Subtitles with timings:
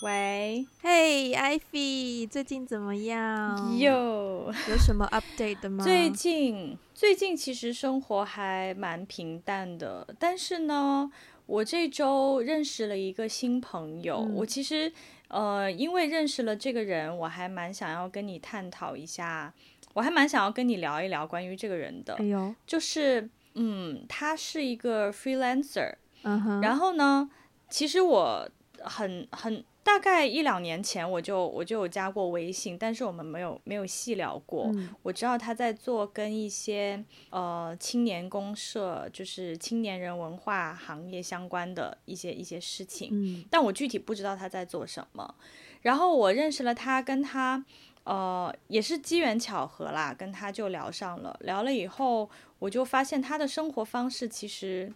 [0.00, 3.76] 喂，嘿，Ivy，最近怎么样？
[3.76, 5.82] 有有什么 update 的吗？
[5.82, 11.10] 最近最近其实生活还蛮平淡的，但是呢，
[11.46, 14.18] 我这周认识了一个新朋友。
[14.18, 14.92] 嗯、我其实
[15.26, 19.52] 呃，因为认识了这个人，我还蛮想要跟你探讨一下，
[19.94, 22.14] 我还蛮想要跟你聊一聊关于这个人的。
[22.14, 27.28] 哎呦，就是嗯，他是一个 freelancer，嗯哼，然后呢，
[27.68, 28.48] 其实我
[28.84, 29.64] 很很。
[29.84, 34.70] 大概一两年前，我就我就有加过微信，但是我们没有没有细聊过。
[34.74, 45.34] 嗯、我知道他在做跟一些呃青年公社，就是青年人文化行业相关的一些一些事情，嗯、但我具体不知道他在做什么。
[45.80, 47.64] 然后我认识了他，跟他
[48.04, 51.34] 呃也是机缘巧合啦，跟他就聊上了。
[51.40, 54.92] 聊了以后，我就发现他的生活方式其实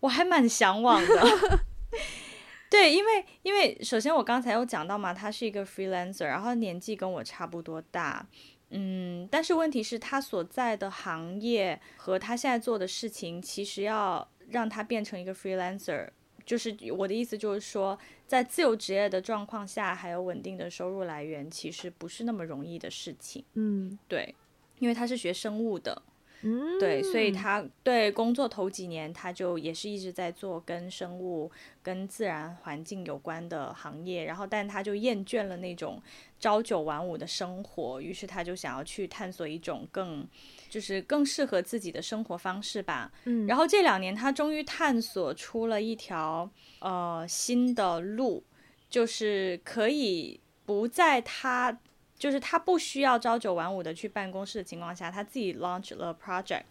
[0.00, 1.60] 我还蛮向往的。
[2.70, 8.24] 对，因为因为首先我刚才有讲到嘛，他是一个 freelancer，然后年纪跟我差不多大，
[8.70, 16.08] 嗯，但是问题是，他所在的行业和他现在做的事情，其实要让他变成一个 freelancer，
[16.46, 23.44] 就是我的意思就是说，在自由职业的状况下，还有稳定的收入来源，其实不是那么容易的事情。
[23.54, 24.32] 嗯，对，
[24.78, 26.00] 因为他是学生物的。
[26.42, 31.50] 嗯，对，所以他对工作头几年，他就也是一直在做跟生物、
[31.82, 36.02] 跟自然环境有关的行业，然后，但他就厌倦了那种
[36.38, 40.26] 朝九晚五的生活，于是他就想要去探索一种更，
[40.70, 43.12] 就是更适合自己的生活方式吧。
[43.24, 48.42] 嗯，然后这两年，他终于探索出了一条呃新的路，
[48.88, 51.78] 就是可以不在他。
[52.20, 56.62] 就是他不需要朝九晚五的去办公室的情况下，他自己 launch 了 project，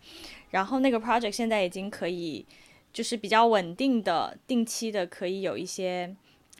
[0.51, 2.45] 然后那个 project 现在已经可以，
[2.93, 6.15] 就是比较稳定的、定期的可以有一些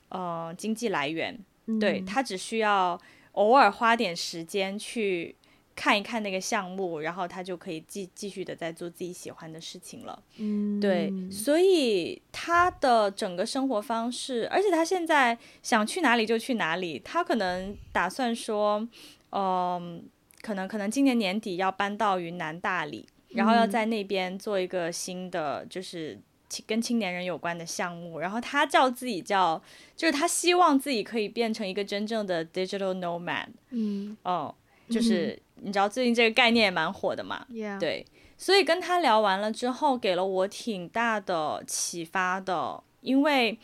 [0.09, 1.39] 呃经济来源。
[1.67, 2.99] 嗯、对，他只需要
[3.33, 5.35] 偶尔花点时间去。
[5.79, 10.21] 看一看那个项目，然后他就可以继继续的在做自己喜欢的事情了。
[10.35, 16.99] 嗯，对，所以他的整个生活方式，而且他现在想去哪里就去哪里。
[16.99, 18.79] 他可能打算说，
[19.29, 20.01] 嗯、呃，
[20.41, 26.19] 可能可能今年年底要搬到云南大理，然后要在那边做一个新的，就是
[26.67, 28.19] 跟青年人有关的项目。
[28.19, 29.63] 然后他叫自己叫，
[29.95, 33.47] 就是他希望自己可以变成一个真正的 digital nomad。
[33.69, 34.53] 嗯，哦，
[34.89, 35.41] 就是。
[35.61, 37.45] 你知道最近这个概念也蛮火的嘛.
[37.79, 38.05] 对，
[38.37, 43.57] 所以跟他聊完了之后，给了我挺大的启发的，因为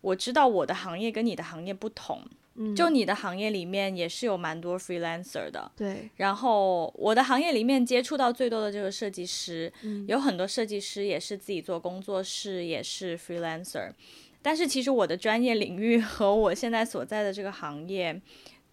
[0.00, 2.22] 我知道我的行业跟你的行业不同，
[2.54, 13.92] 嗯，就你的行业里面也是有蛮多 freelancer 的，对，然后我的行业里面接触到最多的就是设计师，嗯，有很多设计师也是自己做工作室，也是 freelancer，
[14.40, 18.20] 但是其实我的专业领域和我现在所在的这个行业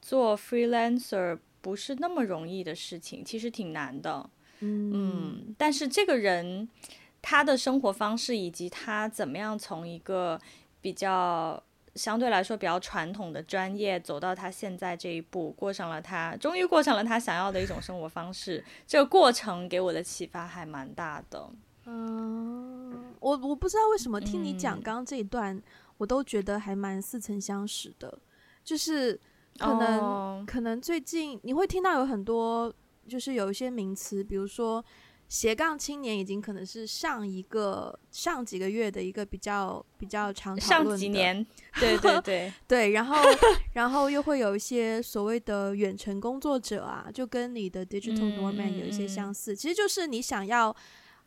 [0.02, 1.38] 做 freelancer。
[1.62, 4.30] 不是那么容易的事情，其实挺难的。
[4.60, 6.68] 嗯，嗯，但是这个人
[7.22, 10.40] 他的生活方式以及他怎么样从一个
[10.82, 11.62] 比较
[11.96, 21.50] 相对来说比较传统的专业走到他现在这一步，过上了他终于过上了他想要的一种生活方式，这个过程给我的启发还蛮大的。
[21.86, 25.64] 嗯，我我不知道为什么听你讲刚刚这一段，嗯，
[25.98, 28.20] 我都觉得还蛮似曾相识的，
[28.64, 29.20] 就是。
[29.60, 30.46] 可能、oh.
[30.48, 32.74] 可能最近你会听到有很多，
[33.08, 34.84] 就是有一些名词，比如说
[35.28, 40.90] 斜杠青年，已经可能是上一个上几个月的一个比较比较常讨论的。
[40.92, 41.46] 上几年，
[41.80, 43.16] 对对对 对，然后
[43.74, 50.76] 然后又会有一些所谓的远程工作者啊，就跟你的 digital nomad 有一些相似，嗯、其实就是你想要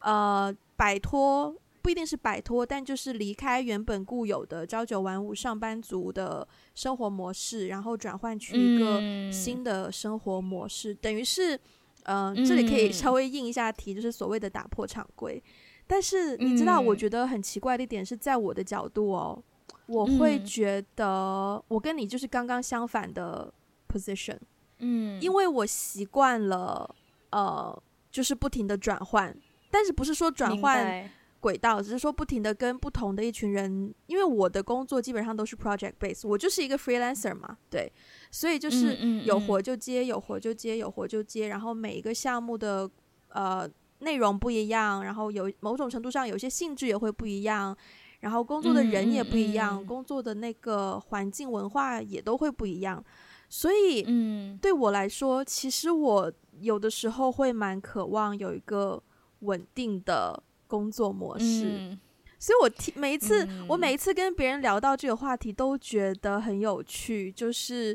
[0.01, 1.55] 呃摆脱。
[1.83, 9.01] 不一定是摆脱，但就是离开原本固有的朝九晚五上班族的生活模式，然后转换去一个
[9.33, 11.57] 新的生活模式，嗯、等于是，
[12.05, 15.43] 嗯、呃，这里可以稍微应一下题，就是所谓的打破常规。
[15.85, 19.43] 但是你知道，我觉得很奇怪的一点是在我的角度哦，
[19.87, 23.53] 我会觉得我跟你就是刚刚相反的
[23.89, 24.39] position，
[24.79, 26.95] 嗯，因为我习惯了，
[27.31, 29.37] 呃，就是不停的转换，
[29.69, 31.11] 但是不是说转换。
[31.43, 37.93] 轨道只是说不停的跟不同的一群人，因为我的工作基本上都是 project base，我就是一个 freelancer 嘛，对，
[38.31, 38.95] 所以就是
[39.25, 39.61] 有活。
[39.61, 42.89] 就接，有活就接，有活就接，然后每一个项目的
[43.29, 43.69] 呃
[44.01, 47.77] 内容不一样，然后有某种程度上有些性质也会不一样，
[48.21, 53.05] 然后工作的人也不一样，工作的那个环境文化也都会不一样，
[53.49, 59.03] 所以嗯，对我来说，其实我有的时候会蛮渴望有一个
[59.41, 60.43] 稳定的。
[60.73, 62.01] 工作模式，嗯、
[62.39, 67.31] 所以我听每一次，嗯、我每一次跟别人聊到这个话题，都觉得很有趣。
[67.31, 67.95] 就是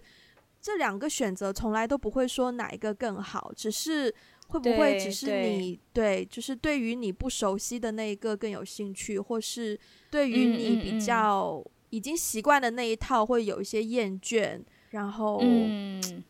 [0.62, 4.14] 这两个选择从来都不会说哪一个更好，只是
[4.50, 9.80] 会不会只是你对，对，就是对于你不熟悉的那一个更有兴趣，或是
[10.12, 16.24] 对于你比较已经习惯的那一套会有一些厌倦，然后，嗯，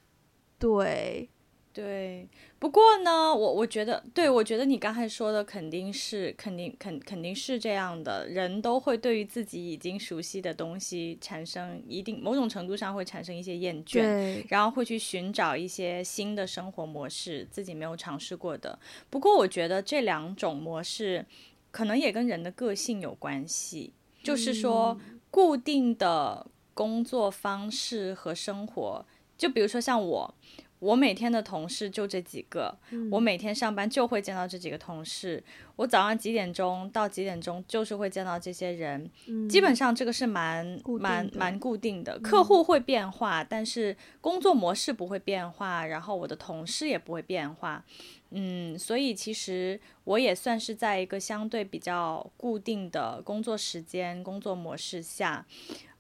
[0.57, 1.29] 对。
[1.77, 2.27] 对，
[2.57, 18.79] 不过呢，我我觉得，对，我觉得你刚才说的肯定是，肯定肯肯定是这样的，人都会对于自己已经熟悉的东西产生一定某种程度上会产生一些厌倦，然后会去寻找一些新的生活模式，自己没有尝试过的。
[19.11, 21.23] 不过我觉得这两种模式
[21.69, 24.99] 可能也跟人的个性有关系，就是说
[25.29, 29.05] 固定的工作方式和生活，
[29.37, 30.33] 就比如说像我。
[30.79, 35.43] 我每天的同事就这几个，嗯、我每天上班就会见到这几个同事。
[35.75, 42.19] 我早上几点钟到几点钟就是会见到这些人，嗯、基本上这个是蛮蛮蛮固定的。
[42.19, 47.83] 客户会变化，嗯、但是工作模式不会变化，然后我的同事也不会变化。
[48.29, 55.45] 嗯，所以其实我也算是在一个相对比较固定的工作时间、工作模式下。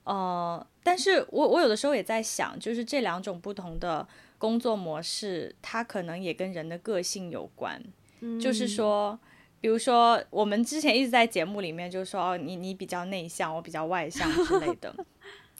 [0.03, 4.07] 呃，但是我我有的时候也在想，就是这两种不同的。
[4.37, 7.81] 工作模式，它可能也跟人的个性有关。
[8.19, 9.19] 嗯、就是说，
[9.61, 14.95] 比如说，我们之前一直在节目里面就说，哦，你你比较内向，我比较外向之类的。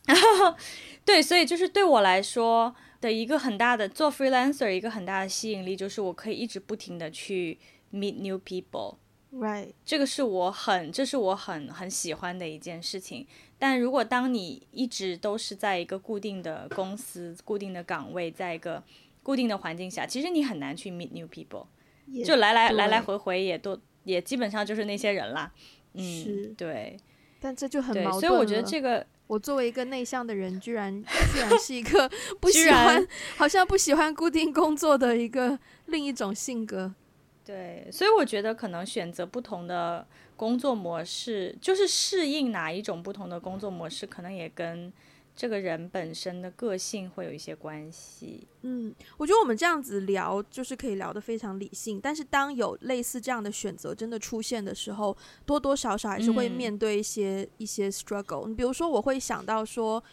[1.03, 7.57] 对，所以就是对我来说的一个很大的做 freelancer 一个很大的吸引力，就是我可以一直不停的去
[7.91, 8.95] meet new people。
[9.33, 13.27] Right，这个是我很，这是我很很喜欢的一件事情。
[13.59, 18.83] 但如果当你一直都是在一个固定的公司、固定的岗位，在一个
[19.23, 21.65] 固定的环境下，其实你很难去 meet new people，
[22.23, 25.51] 就来来来来回回也都也基本上就是那些人啦。
[25.93, 26.97] 嗯，对。
[27.39, 28.21] 但这就很矛盾。
[28.21, 31.03] 所以我觉得这个，我作为一个内向的人，居然
[31.33, 33.07] 居然是一个 不喜欢，
[33.37, 35.57] 好像不喜欢固定工作的一个
[35.87, 36.93] 另一种性格。
[37.43, 40.07] 对，所以我觉得可能选择不同的。
[40.37, 44.93] 工作模式就是适应哪一种不同的工作模式，可能也跟
[45.35, 48.47] 这个人本身的个性会有一些关系。
[48.61, 51.99] 嗯，我觉得我们这样子聊，就是可以聊得非常理性。
[52.01, 58.47] 但是当有类似这样的选择真的出现的时候，多多少少还是会面对一些、嗯、一些 struggle。
[58.47, 60.03] 你比如说，我会想到说，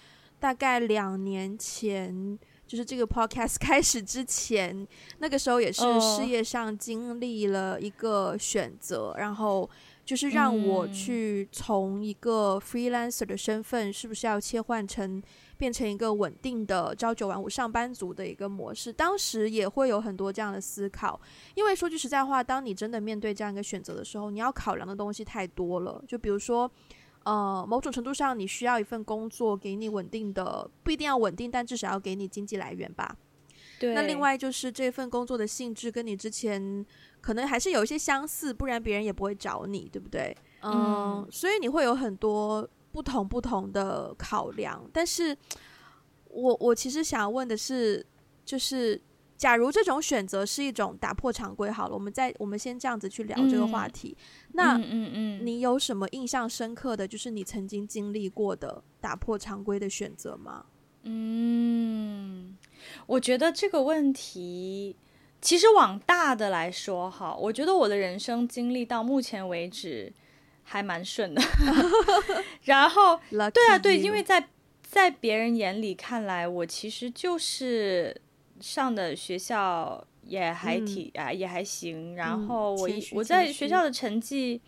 [0.40, 4.86] 大概两年前，就是这个 podcast 开始之前，
[5.18, 9.68] 那个时候也是事业上经历了一个选择，哦、然后。
[10.04, 15.22] 就是让我去从一个 freelancer 的身份，是不是要切换成
[15.56, 18.92] 变成一个稳定的朝九晚五上班族的一个模式？
[18.92, 21.18] 当时也会有很多这样的思考，
[21.54, 26.04] 因为说句实在话，当你真的面对这样一个选择的时候，你要考量的东西太多了。
[26.06, 26.70] 就比如说，
[27.22, 33.16] 呃，某种程度上，你需要一份工作给你稳定的，不一定要稳定，但至少要给你经济来源吧。
[33.80, 33.94] 对。
[33.94, 36.84] 那另外就是这份工作的性质跟你之前。
[37.24, 40.36] 可能还是有一些相似，不然别人也不会找你，对不对？
[40.60, 44.84] 嗯，嗯，所以你会有很多不同不同的考量。
[44.92, 45.34] 但是
[46.28, 48.04] 我我其实想要问的是，
[48.44, 49.00] 就是
[49.38, 54.14] 假如这种选择是一种打破常规，好了，我们再我们先这样子去聊这个话题。
[54.18, 60.66] 嗯、那嗯嗯，嗯你有什么印象深刻的就是你曾经经历过的打破常规的选择吗？
[61.04, 62.54] 嗯，
[63.06, 64.96] 我觉得这个问题。
[65.44, 70.10] 其实往大的来说，哈，我觉得我的人生经历到目前为止
[70.62, 71.42] 还蛮顺的。
[72.64, 73.20] 然后，
[73.52, 74.48] 对啊，对，因为在
[74.82, 78.18] 在别人眼里看来，我其实就是
[78.58, 82.16] 上的学校也还挺啊，也还行。
[82.16, 84.58] 然后我我在学校的成绩，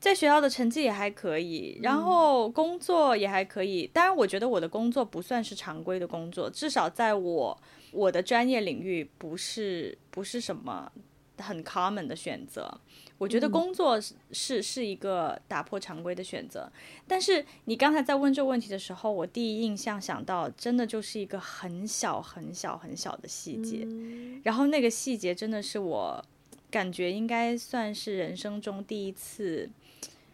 [0.00, 3.86] 在学校的成绩也还可以，然后工作也还可以。
[3.92, 7.58] 当然，我觉得我的工作不算是常规的工作，至少在我。
[7.90, 10.92] 我的专业领域不是不是什么
[11.38, 12.70] 很 common 的选择，
[13.16, 16.70] 我觉得工作是、嗯、是是一个打破常规的选择。
[17.06, 26.22] 但是你刚才在问这个问题的时候，我第一印象想到，真的就是一个很小很小很小的细节，嗯、然后那个细节真的是我
[26.70, 29.70] 感觉应该算是人生中第一次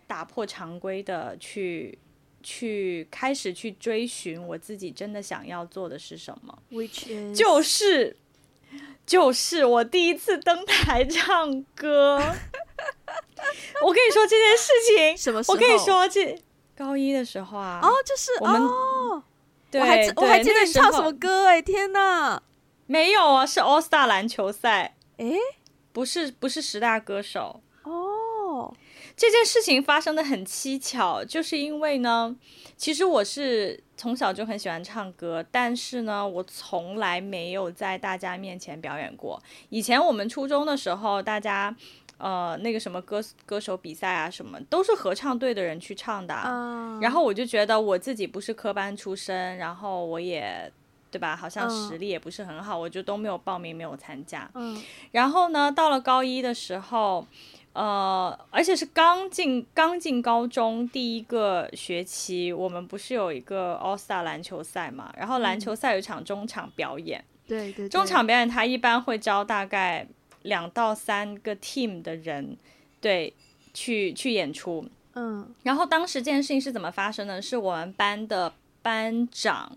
[0.07, 1.99] 打破常规的去。
[2.47, 8.15] 去开始去追寻我自己真的想要做的是什么，which is 就是
[9.07, 12.19] 就是我第一次登台唱歌。
[13.83, 15.55] 我跟你说这件事情，什么时候？
[15.55, 16.39] 我跟你说这
[16.77, 19.23] 高一的时候啊，哦，就是我们，哦、
[19.71, 22.43] 对，我还我还记得你唱什么歌哎，天哪，
[22.85, 25.39] 没有啊，是 All Star 篮球赛，诶，
[25.95, 27.61] 不是不是十大歌手哦。
[29.17, 32.35] 这件事情发生的很蹊跷，就是因为呢，
[32.77, 39.41] 其实我是从小就很喜欢唱歌，但是呢，我从来没有在大家面前表演过。
[39.69, 41.75] 以前我们初中的时候，大家
[42.19, 46.35] 呃那个什么歌歌手比赛啊什么，都是合唱队的人去唱的。
[46.45, 50.73] 嗯，然后我就觉得我自己不是科班出身，然后我也。
[51.11, 51.37] 对吧？
[51.37, 54.51] 好像实力也不是很好，嗯、我就都没有报名，没有参加。
[54.57, 57.25] 嗯，然后呢，到了高一的时候，
[57.75, 65.13] 呃，而且是刚进刚进高中第一个学期，我们不是有一个 All Star 篮球赛嘛？
[65.19, 70.07] 然后篮球赛有一场中场表演，对对，中场表演他一般会招大概
[70.43, 72.57] 两到三个 team 的人，
[73.01, 73.35] 对，
[73.75, 74.89] 去去演出。
[75.15, 77.43] 嗯，然后当时这件事情是怎么发生的？
[77.43, 79.77] 是我们班的班长。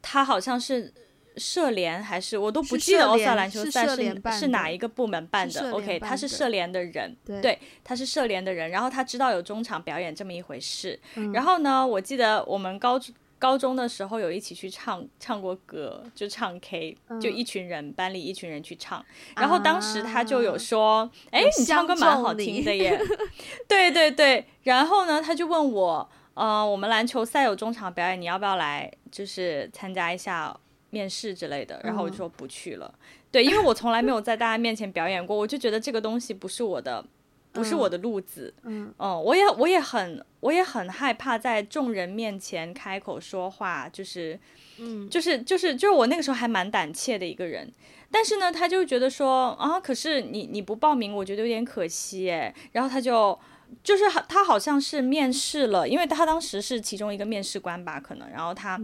[0.00, 0.94] 他好像是
[1.38, 8.70] 社联还是我都不记得奥赛篮球赛是是，是哪一个部门办的？OK，他是社联的人，对，对，他是社联的人。
[8.70, 10.98] 然后他知道有中场表演这么一回事。
[11.14, 13.00] 嗯、然后呢，我记得我们高
[13.38, 19.04] 高中的时候有一起去唱唱过歌，就唱 K，就一群人、嗯、班里一群人去唱。
[19.36, 23.00] 然后当时他就有说：“哎、啊，你唱歌蛮好听的耶。
[23.68, 24.46] ”对对对。
[24.64, 26.10] 然后呢，他就问我。
[26.34, 28.88] 呃，我们篮球赛有中场表演，你要不要来？
[29.10, 30.56] 就是参加一下
[30.90, 31.80] 面试之类的。
[31.84, 32.92] 然后我就说不去了。
[32.92, 32.98] 嗯、
[33.30, 37.04] 对，因为我从来没有在大家面前表演过，我就觉得这个东西不是我的，
[37.52, 38.52] 不是我的路子。
[38.62, 44.38] 嗯，嗯，我也我也很我也很害怕在众人面前开口说话，就是，
[44.78, 47.70] 嗯，就是就是就是我那个时候还蛮胆怯的一个人。
[48.10, 52.54] 但是呢，他就觉得说啊，可是你你不报名，我觉得有点可惜哎。
[52.72, 53.38] 然后他就。
[53.82, 58.78] 就是他好像是面试了，因为他当时是其中一个面试官吧，可能，然后他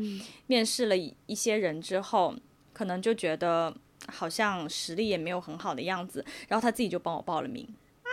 [0.46, 2.34] 面试了一些人之后，
[2.72, 3.74] 可能就觉得
[4.08, 7.66] 好像实力也没有很好的样子，然后他自己就帮我报了名。
[8.02, 8.08] 啊！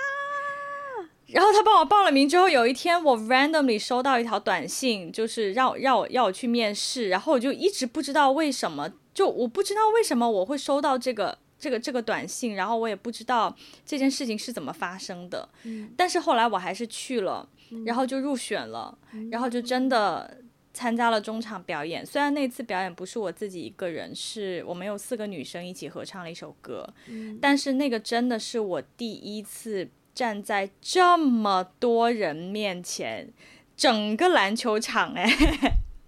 [1.27, 11.37] 然后他帮我报了名之后，有一天我 randomly 收到一条短信，就是让让我要我去面试，然后我就一直不知道为什么，就我不知道为什么我会收到这个。
[11.61, 17.47] 这个这个短信，然后我也不知道这件事情是怎么发生的，嗯，但是后来我还是去了，
[17.85, 20.41] 然后就入选了，嗯，然后就真的
[20.73, 22.03] 参加了中场表演。
[22.03, 33.31] 虽然那次表演不是我自己一个人，是我们有四个女生一起合唱了一首歌，嗯，但是那个真的是我第一次站在这么多人面前，
[33.77, 35.31] 整个篮球场哎，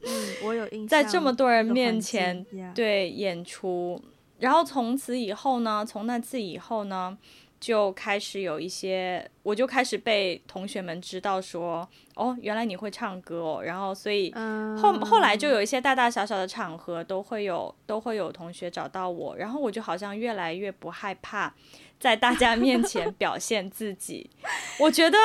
[0.02, 0.10] 嗯，
[0.46, 2.44] 我有印象，在这么多人面前
[2.74, 4.02] 对演出。
[4.44, 7.18] 然后从此以后呢，从那次以后呢，
[7.62, 13.64] 就开始有一些，我就开始被同学们知道说，哦，原来你会唱歌哦。
[13.64, 21.54] 然后所以后后来就有一些大大小小的场合都会有都会有同学找到我，然后我就好像越来越不害怕
[21.98, 24.30] 在大家面前 表现自己。
[24.78, 25.18] 我觉得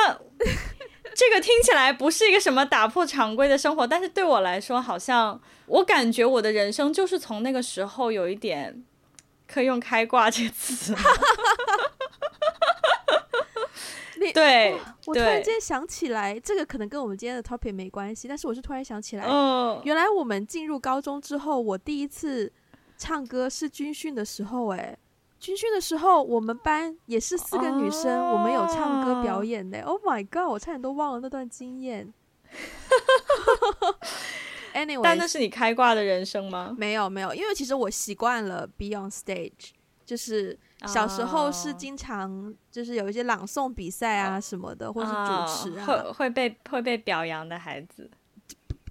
[1.13, 8.81] 这个听起来不是一个什么打破常规的生活，但是对我来说，好像我感觉我的人生就是从那个时候有一点。
[9.51, 10.95] 可以用“开挂”这个词？
[14.21, 22.51] 你对，我突然间想起来，这个可能跟我们今天的 topic 没关系，但是我是突然想起来，嗯，原来我们进入高中之后，我第一次
[22.97, 24.97] 唱歌是军训的时候，哎，
[25.39, 29.81] 军训的时候，我们班也是四个女生，哦、我们有唱歌表演的。
[29.83, 30.49] Oh my god！
[30.51, 32.13] 我差点都忘了那段经验。
[34.73, 36.75] Anyway, 但那是你开挂的人生吗？
[36.77, 39.71] 没有没有，因为其实我习惯了 be on stage，
[40.05, 44.95] 就是小时候是经常就是有一些朗诵比赛啊什么的，oh.
[44.95, 48.09] 或是主持啊，会会被会被表扬的孩子。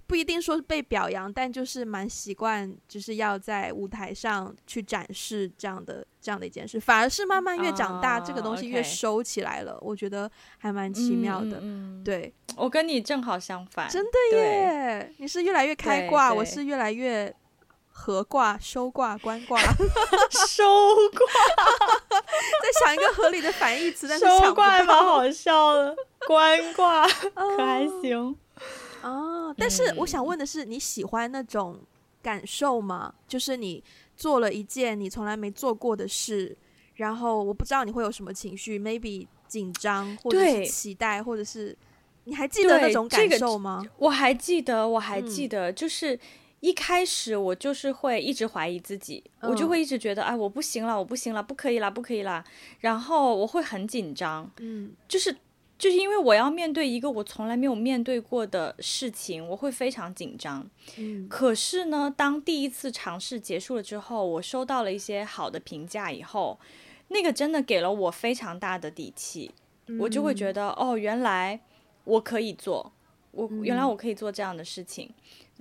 [0.09, 6.79] 不一定说是被表扬，但就是蛮习惯，就是要在舞台上去展示这样的这样的一件事。
[6.79, 9.77] 反而是慢慢越长大，uh, 这个东西越收起来了。
[9.81, 11.59] 我觉得还蛮奇妙的。
[11.61, 13.87] 嗯，对， 我跟你正好相反。
[13.87, 15.13] 真的耶！
[15.19, 17.31] 你是越来越开挂，我是越来越
[17.91, 19.61] 合挂、收挂、关挂、
[20.47, 20.63] 收
[21.11, 21.21] 挂。
[22.17, 28.35] 在想一个合理的反义词，但是收挂还蛮好笑的，关挂 可还行。
[29.49, 31.79] 哦，但是我想问的是，你喜欢那种
[32.21, 33.13] 感受吗？
[33.13, 33.83] 嗯、就是你
[34.15, 36.55] 做了一件你从来没做过的事，
[36.95, 41.75] 然后我不知道你会有什么情绪，maybe 紧张，或者是期待，或者是
[42.25, 43.79] 你还记得那种感受吗？
[43.81, 46.19] 这个、我还记得，我还记得，就是
[46.59, 52.43] 一开始我就是会一直怀疑自己，嗯、我就会一直觉得，哎，我不行了，我不行了，不可以了，不可以了，
[52.81, 55.35] 然后我会很紧张，嗯，就是。
[55.79, 60.69] 就是因为我要面对一个我从来没有面对过的事情，我会非常紧张。
[60.97, 66.59] 嗯，可是呢，当第一次尝试结束了之后，我收到了一些好的评价以后，
[67.07, 69.51] 那个真的给了我非常大的底气。
[69.99, 71.59] 我就会觉得哦，原来
[72.03, 72.91] 我可以做，
[73.31, 75.09] 我原来我可以做这样的事情。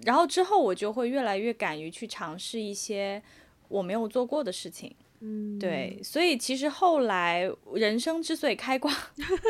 [0.04, 3.22] 然后之后我就会越来越敢于去尝试一些
[3.68, 4.94] 我没有做过的事情。
[5.20, 8.92] 嗯，对，所以其实后来人生之所以开挂，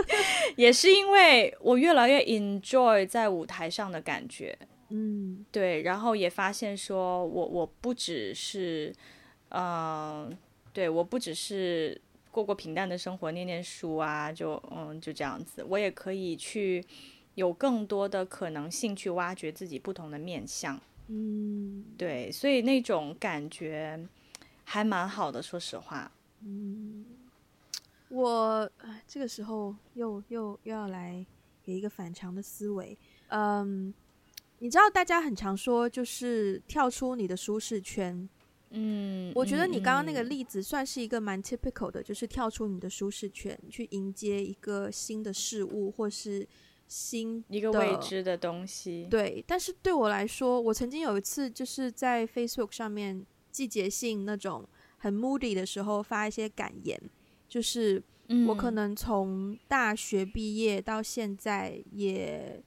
[0.57, 4.59] 也是因为我越来越 enjoy 在舞台上的感觉。
[4.89, 8.91] 嗯，对，然后也发现说我我不只是，
[9.51, 10.39] 嗯、呃，
[10.73, 16.83] 对，我不只是过过平淡的生活，念念书啊，就嗯就这样子，我也可以去
[17.35, 20.81] 有更多的可能性去挖掘自己不同的面相。
[21.09, 24.01] 嗯，对，所以那种感觉。
[24.71, 26.13] 还蛮好的，说实话。
[26.43, 27.07] 嗯，
[28.11, 28.71] 我
[29.07, 31.25] 这个时候又又又要来
[31.63, 32.97] 给一个反常的思维。
[33.29, 33.95] 嗯，
[34.59, 38.29] 你知道大家很常说，就是跳出你的舒适圈。
[38.69, 46.47] 嗯，我觉得你刚刚那个例子算是一个蛮 typical 的，就是跳出你的舒适圈，去迎接一个新的事物，或是
[46.87, 49.09] 新一个未知的东西。
[49.11, 53.25] 对，但是对我来说，我曾经有一次就是在 Facebook 上面。
[53.59, 54.65] 季节性那种
[54.99, 56.97] 很 moody 的时候发一些感言，
[57.49, 58.01] 就是
[58.47, 62.63] 我可能从大学毕业到现在也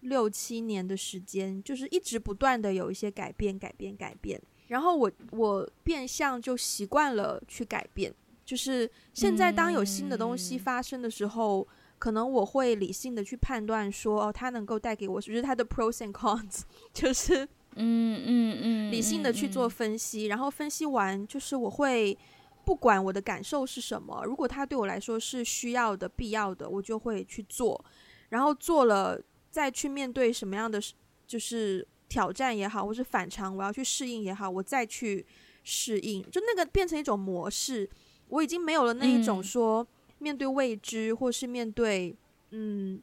[0.00, 4.40] 六七年的时间，就是一直不断的有一些改变、改变、改变。
[4.68, 8.10] 然后我我变相就习惯了去改变，
[8.46, 11.68] 就是现在当有新的东西发生的时候，
[11.98, 16.62] 可能我会理性的去判断说，哦，它能够带给我，就是它的 pros and cons，
[16.94, 17.46] 就是。
[17.76, 22.16] 嗯嗯嗯，理性的去做分析，然后分析完，就是我会
[22.64, 27.82] 不管我的感受是什么，如果它对我来说是需要的、必要的，我就会去做，
[28.30, 30.80] 然后做了再去面对什么样的
[31.26, 35.24] 就是挑战也好，或是反常，我要去适应也好，我再去
[35.62, 37.88] 适应，就那个变成一种模式，
[38.28, 39.86] 我已经没有了那一种说
[40.18, 42.16] 面对未知或是面对
[42.50, 43.00] 嗯。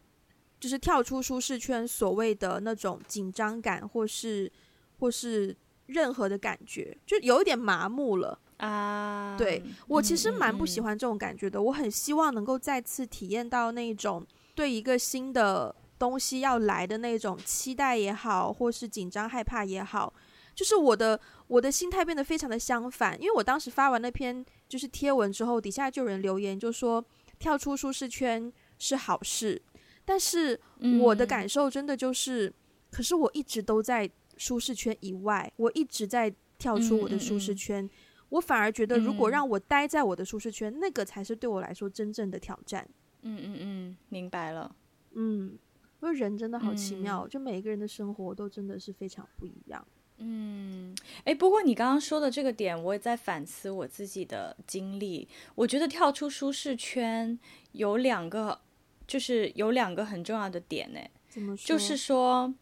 [0.60, 4.52] 就是跳出舒适圈，所谓的那种紧张感，或是
[5.00, 9.36] 或是任何的感觉，就有一点麻木了啊。
[9.38, 20.12] 对，我其实蛮不喜欢这种感觉的，我很希望能够再次体验到那种对一个新的东西要来的那种期待也好，或是紧张害怕也好，
[20.56, 23.16] 就是我的我的心态变得非常的相反。
[23.22, 27.04] 因为我当时发完那篇就是贴文之后，底下就有人留言就说
[27.38, 29.62] 跳出舒适圈是好事。
[30.08, 30.58] 但是
[31.02, 32.54] 我的感受真的就是，嗯、
[32.90, 37.88] 可是我一直都在舒适圈以外，我一直在跳出我的舒适圈，
[38.30, 42.88] 我反而觉得如果让我待在我的舒适圈，嗯，那个才是对我来说真正的挑战。
[43.24, 44.74] 嗯嗯嗯，明白了。
[45.12, 45.60] 嗯，
[46.02, 49.86] 因为人真的好奇妙，嗯，就每一个人的生活都真的是非常不一样。
[50.20, 55.28] 嗯，哎，不过你刚刚说的这个点，我也在反思我自己的经历。
[55.56, 57.38] 我觉得跳出舒适圈
[57.74, 58.62] 有两个。
[59.08, 61.66] 就是有两个很重要的点呢，怎么说？
[61.66, 62.54] 就是说，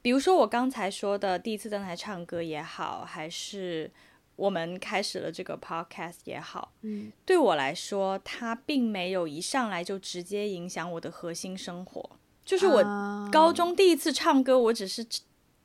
[0.00, 3.90] 比如说我刚才说的第一次登台唱歌也好，还是
[4.36, 12.10] 我们开始了这个 podcast 也好，嗯，对我来说，它并没有一上来就直接影响我的核心生活。
[12.44, 12.82] 就是我
[13.30, 15.06] 高中第一次唱歌，我只是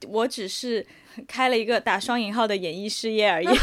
[0.08, 0.86] 我只是
[1.28, 3.48] 开了一个打双引号的演艺事业而已，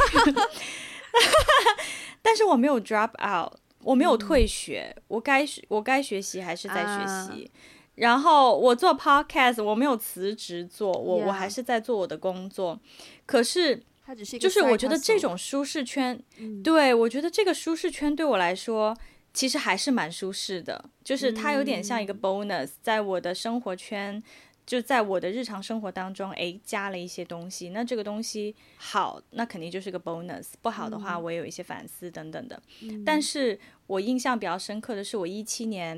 [2.21, 3.55] 但是我没有 drop out。
[3.87, 7.51] 我没有退学，嗯、我该学我该学习还是在学习，啊，
[7.95, 12.79] 然后我做 podcast，我没有辞职做，我.我还是在做我的工作。
[13.25, 13.81] 可是，
[14.25, 18.97] 是就是我觉得这种舒适圈，嗯、对我觉得这个舒适圈对我来说
[19.33, 24.23] 其实还是蛮舒适的，就是它有点像一个 bonus，在我的生活圈。
[24.67, 27.69] 就在我的日常生活当中，诶，加了一些东西。
[27.69, 30.49] 那这个东西好，那肯定就是个 bonus。
[30.61, 32.61] 不好的话，我也有一些反思等等的。
[32.83, 35.97] 嗯、但是我印象比较深刻的是，我一七年，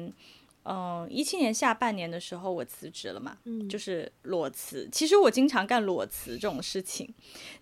[0.64, 4.87] 嗯、呃，一七年下半年的时候，我辞职了嘛，嗯、就是裸辞。
[4.92, 7.14] 其实我经常干裸辞这种事情，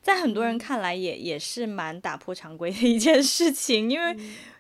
[0.03, 4.13] 在很多人看来也也是蛮打破常规的一件事情，因为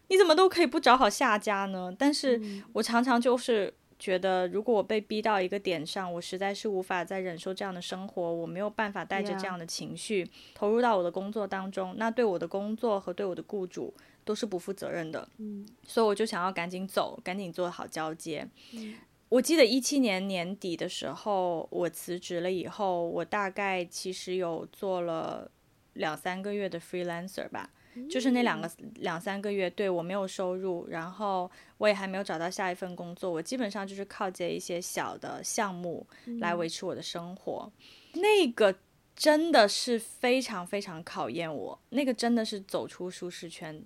[0.07, 1.93] 你怎么都可以不找好下家呢？
[1.99, 2.41] 但是
[2.75, 3.75] 我常常就是。
[3.99, 15.29] 觉得如果我被逼到一个点上，我实在是无法再忍受这样的生活，我没有办法带着这样的情绪、投入到我的工作当中，那对我的工作和对我的雇主都是不负责任的。
[15.39, 18.47] 嗯，所以我就想要赶紧走，赶紧做好交接。
[18.73, 18.95] 嗯，
[19.29, 25.51] 我记得一七年年底的时候，我辞职了以后，我大概其实有做了
[25.95, 27.71] 两三个月的 freelancer 吧。
[28.09, 36.07] 就是那两个两三个月，对，我没有收入，然后我也还没有找到下一份工作，我基本上就是靠接一些小的项目
[36.41, 37.71] 来维持我的生活。
[38.15, 38.21] 嗯。
[38.23, 38.75] 那个
[39.15, 43.83] 真的是非常非常考验我，那个真的是走出舒适圈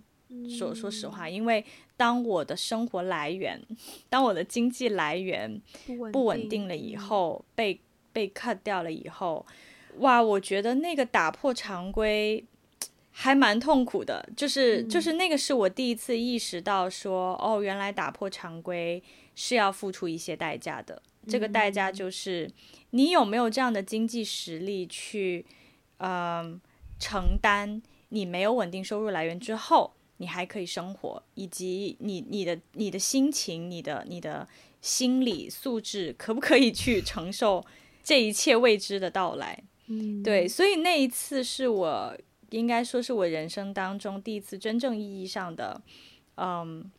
[0.49, 1.65] 说说实话，因为
[1.97, 3.61] 当我的生活来源，
[4.09, 5.61] 当我的经济来源
[6.13, 7.81] 不稳定了以后，被
[8.13, 9.45] 被 cut 掉了以后，
[9.99, 12.45] 哇，我觉得那个打破常规
[13.21, 14.27] 还蛮痛苦的。
[14.35, 19.03] 就是就是那个是我第一次意识到说，哦，原来打破常规
[19.35, 21.03] 是要付出一些代价的。
[21.29, 22.51] 这个代价就是
[22.91, 25.45] 你有没有这样的经济实力去，
[25.99, 26.61] 嗯、呃，
[26.99, 29.93] 承担你没有稳定收入来源之后。
[30.23, 34.47] 你还可以生活，以及你你的你的心情，你的你的
[34.83, 37.65] 心理素质，可不可以去承受
[38.05, 39.65] 这一切未知的到来？
[39.87, 42.15] 嗯，对，所以那一次是我
[42.51, 45.81] 应该说是我人生当中第一次真正意义上的，
[46.37, 46.91] 嗯，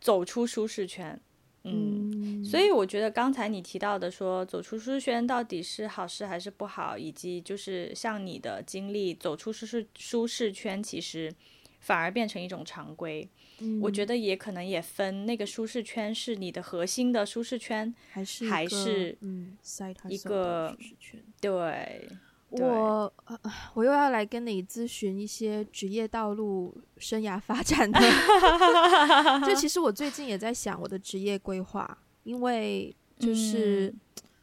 [0.00, 1.20] 走出舒适圈。
[1.64, 11.34] 嗯，嗯，所以我觉得刚才你提到的说走出舒适圈到底是好事还是不好，以及就是像你的经历走出舒适舒适圈，其实。
[11.80, 13.28] 反而变成一种常规，
[13.58, 19.54] 嗯，我觉得也可能也分那个舒适圈是你的核心的舒适圈，还是还是嗯
[20.08, 20.74] 一个。
[21.42, 22.08] 对，
[22.60, 23.12] 我
[23.74, 28.00] 我又要来跟你咨询一些职业道路、生涯发展的。
[29.46, 33.94] 就其实我最近也在想我的职业规划，因为就是、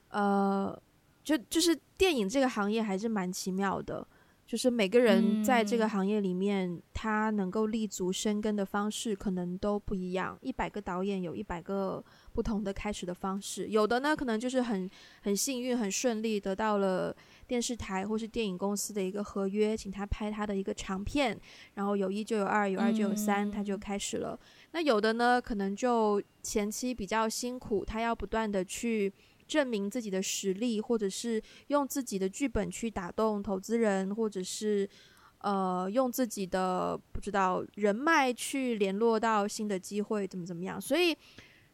[0.10, 0.82] 嗯、呃，
[1.24, 4.06] 就就是电影这个行业还是蛮奇妙的。
[4.48, 10.38] 就是每个人在这个行业里面，嗯、他能够立足生根的方式可能都不一样。
[10.42, 14.90] 一百个导演有一百个不同的开始的方式，有的呢可能就是很
[15.22, 17.16] 很幸运、很顺利得到了
[17.52, 21.38] 电视台或是电影公司的一个合约，请他拍他的一个长片，
[21.74, 24.40] 然后有一就有二，有二就有三，嗯、他就开始了。
[24.72, 29.12] 那有的呢可能就前期比较辛苦，他要不断的去。
[29.48, 34.90] 证明自己的实力，或者是用自己的剧本去打动投资人，或者是
[35.40, 40.80] 呃用自己的不知道人脉去联络到新的机会，怎么怎么样？
[40.80, 41.14] 所以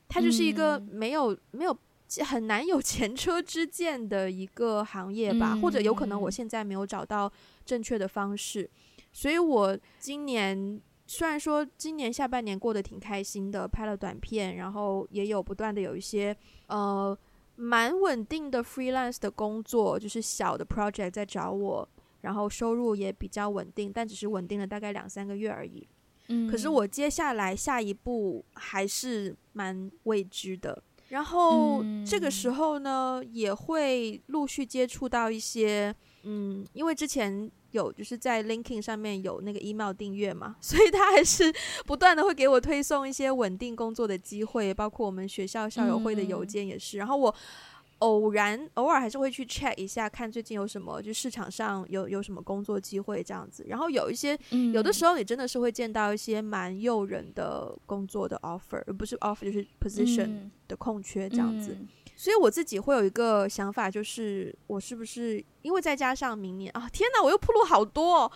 [0.07, 1.79] 他就是一个没有、嗯、没有
[2.23, 7.31] 很难有 前车之鉴的一个行业吧，嗯、或者有可能我现在没有找到
[7.65, 8.69] 正确的方式，
[9.11, 16.35] 所以我今年虽然说今年下半年过得挺开心的，拍了短片，然后也有不断的有一些
[16.67, 17.17] 呃。
[17.59, 21.89] 蛮稳定的 freelance 的工作，就是小的 project 在找我，
[22.21, 25.87] 然后收入也比较稳定，但只是稳定了大概两三个月而已。
[26.27, 30.83] 嗯，可是我接下来下一步还是蛮未知的。
[31.09, 35.93] 然后这个时候呢，也会陆续接触到一些，
[36.23, 37.49] 嗯，因为之前。
[37.71, 41.53] 有就是在 LinkedIn 上面有那个 email 订阅嘛， 所以他还是
[41.85, 46.97] 不断的会给我推送一些稳定工作的机会，包括我们学校校友会的邮件也是。
[46.97, 47.35] 嗯、然后我
[47.99, 53.65] 偶然偶尔还是会去 check 一下，看最近有什么，就市场上有有什么工作机会这样子。
[53.67, 61.71] 然后有一些、嗯、有的时候你真的是会见到一些蛮诱人的工作的 offer，而不是 offer 就是 position 的空缺这样子。
[61.71, 68.31] 嗯嗯所以我自己会有一个想法，就是我是不是因为再加上明年啊，天哪，我又铺路好多哦，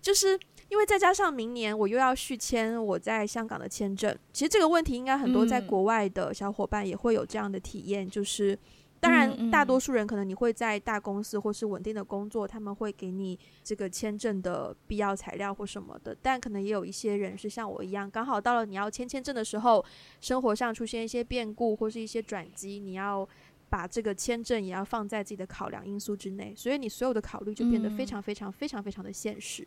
[0.00, 0.38] 就是
[0.68, 4.16] 因为再加上明年我又要续签我在香港的签证。
[4.32, 8.58] 其实这个问题应该很多在国外的小伙伴也会有这样的体验，就是。
[8.98, 16.16] 当然，大多数人可能你会在大公司或是稳定的工作，他们会给你这个签证的必要材料或什么的。
[16.22, 19.84] 但可能也有一些人是像我一样，刚好到了你要签签证的时候，
[20.20, 23.28] 生活上出现一些变故或是一些转机，你要
[23.68, 29.66] 把这个签证也要放在自己的考量因素之内，所以你所有的考虑就变得非常非常非常非常的现实。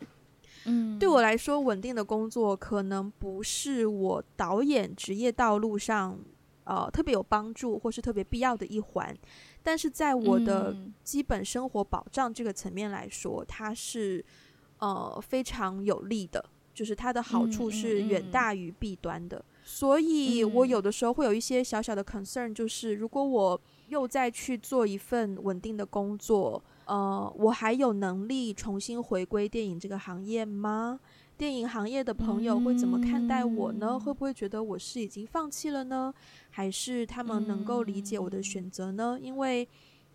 [0.66, 6.18] 嗯，对我来说，稳定的工作可能不是我导演职业道路上。
[6.64, 9.16] 呃，特别有帮助或是特别必要的一环，
[9.62, 14.24] 但是在我的基本生活保障这个层面来说，它是
[14.78, 19.44] 呃非常有利的，就是它的好处是远大于弊端的。
[19.62, 30.98] 所以我有的时候会有一些小小的 concern，就是如果我又再去做一份稳定的工作，呃，我还有能力重新回归电影这个行业吗？
[31.40, 33.98] 电影行业的朋友会怎么看待我呢？
[33.98, 36.12] 会不会觉得我是已经放弃了呢？
[36.50, 39.18] 还是他们能够理解我的选择呢？
[39.18, 39.66] 因为，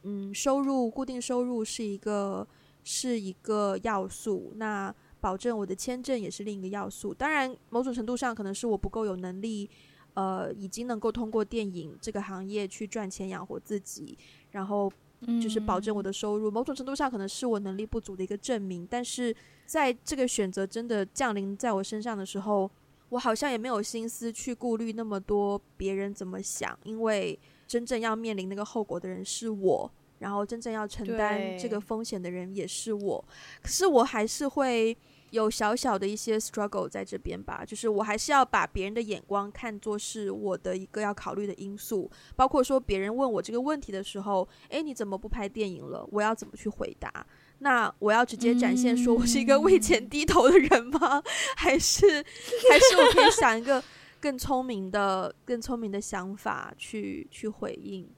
[0.03, 2.47] 嗯，收入固定收入是一个
[2.83, 7.11] 是一个要素，那保证我的签证也是另一个要素。
[7.11, 9.67] 当然，某种程度上可能是我不够有能力，
[10.13, 14.15] 呃，已经能够通过电影这个行业去赚钱养活自己，
[14.51, 14.93] 然后。
[15.41, 18.85] 就是保证我的收入，某种程度上可能是我能力不足的一个证明。
[18.87, 19.35] 但是
[19.65, 22.69] 在这个选择真的降临在我身上的时候，
[23.09, 33.25] 我好像也没有心思去顾虑那么多别人怎么想，因为真正要面临那个后果的人是我，然后真正要承担这个风险的人也是我。
[33.61, 34.95] 可是我还是会
[35.31, 46.07] 有小小的一些 struggle 在这边吧，就是我还是要把别人的眼光看作是我的一个要考虑的因素，包括说别人问我这个问题的时候，诶，你怎么不拍电影了？
[46.11, 47.25] 我要怎么去回答？
[47.59, 51.19] 那我要直接展现说我是一个为钱低头的人吗？
[51.19, 51.23] 嗯、
[51.55, 53.83] 还是还是我可以想一个
[54.19, 58.09] 更聪明的、更聪明的想法去去回应？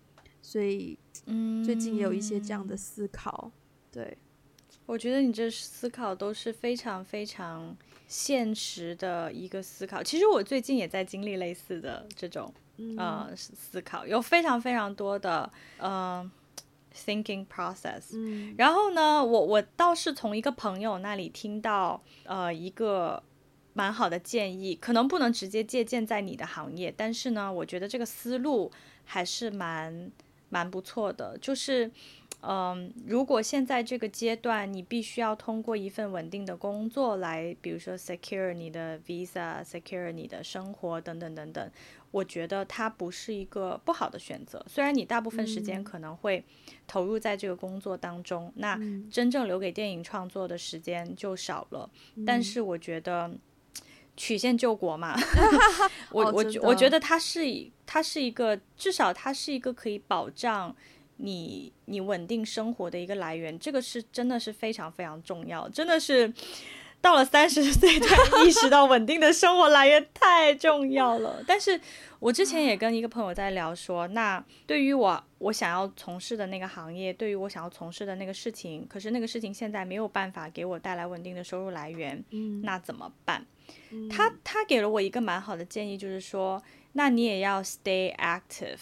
[0.42, 3.52] 所以，嗯，最近也有一些这样的思考，
[3.92, 4.18] 对。
[4.86, 7.76] 我觉得你这思考都是非常非常
[8.08, 10.02] 现实的一个思考。
[10.02, 16.32] 其实我最近也在经历类似的这种、嗯、呃思考，有非常非常多的呃
[16.98, 18.10] thinking process。
[18.14, 23.22] 嗯、然后呢，我我倒是从一个朋友那里听到呃一个
[23.74, 28.72] 蛮好的建议，可能不能直接借鉴在你的行业，但是呢，我觉得这个思路
[29.06, 30.12] 还是蛮
[30.50, 31.92] 蛮不错的，就是。
[32.42, 41.72] 嗯，如果现在这个阶段你必须要通过一份稳定的工作来，比如说 secure 你的 visa，secure 你的生活等等等等，
[42.12, 44.64] 我觉得它不是一个不好的选择。
[44.68, 46.44] 虽然你大部分时间可能会
[46.88, 48.80] 投入在这个工作当中，嗯、那
[49.12, 51.90] 真正留给电影创作的时间就少了。
[52.16, 53.32] 嗯、但是我觉得
[54.16, 55.16] 曲线救国嘛，
[56.12, 57.42] 我我我觉得它是
[57.86, 60.76] 它是一个至少它是一个可以保障。
[61.20, 66.32] 你你稳定生活的一个来源，这个是真的是非常非常重要，真的是
[67.02, 71.44] 到了三十岁才 意识到稳定的生活来源太重要了。
[71.48, 71.80] 但是
[72.20, 83.46] 我之前也跟一个朋友在聊说，那对于我我想要从事的那个行业，对于我想要从事的那个事情，可是那个事情现在没有办法给我带来稳定的收入来源，嗯，那怎么办？
[84.10, 86.62] 他他给了我一个蛮好的建议，就是说，
[86.94, 88.80] 那你也要 stay active。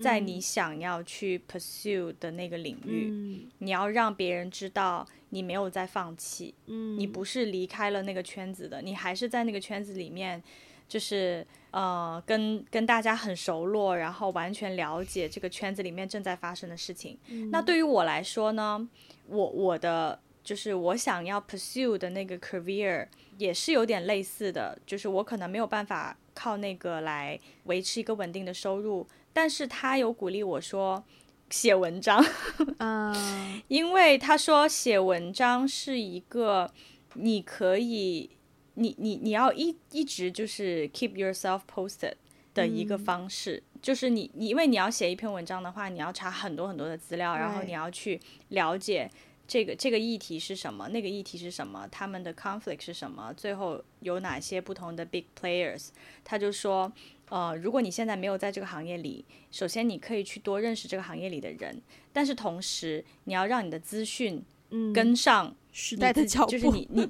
[0.00, 10.42] 在你想要去 pursue 的那个领域，嗯、你要让别人知道你没有在放弃，嗯、你不是离开了那个圈子的，你还是在那个圈子里面，
[10.86, 17.18] 就是呃，跟跟大家很熟络，然后完全了解这个圈子里面正在发生的事情。
[17.28, 18.86] 嗯、那对于我来说呢，
[19.26, 29.06] 我我的就是我想要 pursue 的那个 career 也是有点类似的，就是我可能没有办法靠那个来维持一个稳定的收入。
[29.32, 31.02] 但是他有鼓励我说
[31.52, 32.24] 写文章，
[32.78, 36.72] 嗯， 因为他说写文章是一个
[37.14, 38.30] 你可以，
[38.74, 42.14] 你你你要一一直就是 keep yourself posted
[42.54, 49.10] 的一个方式，嗯、就是你你因为你要写一篇文章的话，你要查很多很多的资料，然后你要去了解
[49.52, 55.88] 这个这个议题是什么，那个议题是什么，他们的 conflict 是什么，最后有哪些不同的 big players，
[56.24, 56.90] 他就说。
[57.28, 61.80] 呃，如果你现在没有在这个行业里，首先你可以去多认识这个行业里的人，
[62.12, 64.44] 但是同时你要让你的资讯
[64.92, 67.08] 跟上时代的脚步，就是你你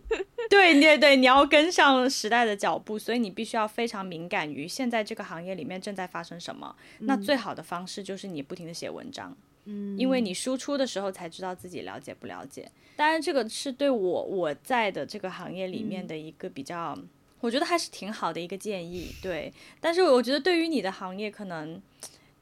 [0.49, 6.77] 对对对，你要跟上时代的脚步，所以你必须要非常敏感于现在这个行业里面正在发生什么。
[7.01, 12.71] 嗯、那最好的方式就是你不停的写文章，嗯，因为你输出的时候才知道自己了解不了解。
[12.97, 16.97] 当然，这个是对我我在的这个行业里面的一个比较。
[17.41, 19.53] 我觉得还是挺好的一个建议，对。
[19.81, 21.83] 但是我觉得对于你的行业，可能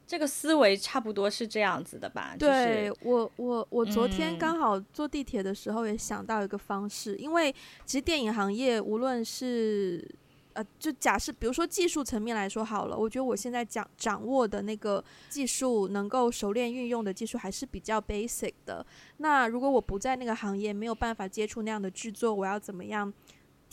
[0.05, 2.35] 这个思维差不多是这样子的吧。
[2.37, 7.51] 对，就是、我，我我昨天刚好坐地铁的时候也想到一个方式，嗯、因为
[7.83, 10.07] 其实电影行业无论是
[10.53, 18.85] 呃，就假设比如说技术层面来说好了，我觉得我现在讲掌握的那个技术能够熟练运用的技术还是比较 basic 的。
[19.17, 23.13] 那如果我不在那个行业，没有办法接触那样的制作，我要怎么样？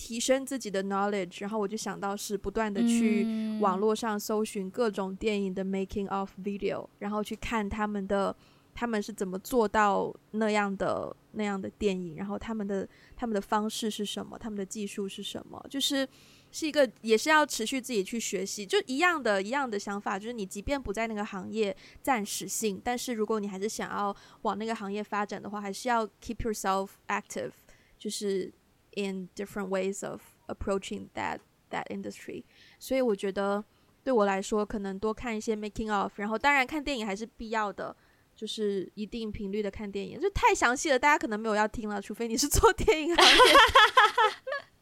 [0.00, 8.32] 提升自己的 knowledge，然后我就想到是不断的去网络上搜寻各种电影的 making of video，然后去看他们的
[8.72, 16.08] 他们是怎么做到那样的那样的电影，然后他们的他们的方式是什么，他们的技术是什么，就是
[16.50, 27.52] 是一个也是要持续自己去学习，就一样的一样的想法，就是你即便不在那个行业暂时性，但是如果你还是想要往那个行业发展的话，还是要 keep yourself active，
[27.98, 28.52] 就是。
[28.96, 31.38] In different ways of approaching that
[31.70, 32.42] that industry，
[32.80, 33.64] 所以我觉得
[34.02, 37.94] 对我来说，可能多看一些 making of，然后当然看电影还是必要的，
[38.34, 43.40] 就是一定频率的看电影，就太详细了，大家可能没有要听了，除非你是做电影行业。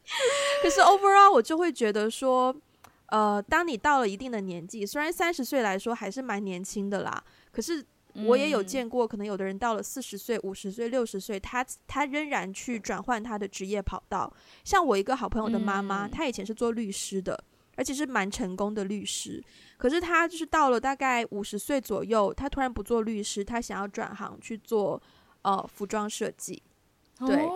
[0.63, 2.55] 可是 overall，我就会觉得说，
[3.07, 7.85] 呃，当你到了一定的年纪，虽然三十岁来说还是蛮年轻的啦，可是。
[8.25, 14.33] 我也有见过，可能有的人到了四十岁、五十岁、六十岁，他他仍然去转换他的职业跑道。
[14.63, 17.39] 像我一个好朋友的妈妈，她以前是做律师的，
[17.75, 19.39] 而且是蛮成功的律师。
[19.77, 24.99] 可是她就是到了大概五十岁左右，她突然不做律师，她想要转行去做
[25.43, 26.63] 呃服装设计。
[27.19, 27.47] 对，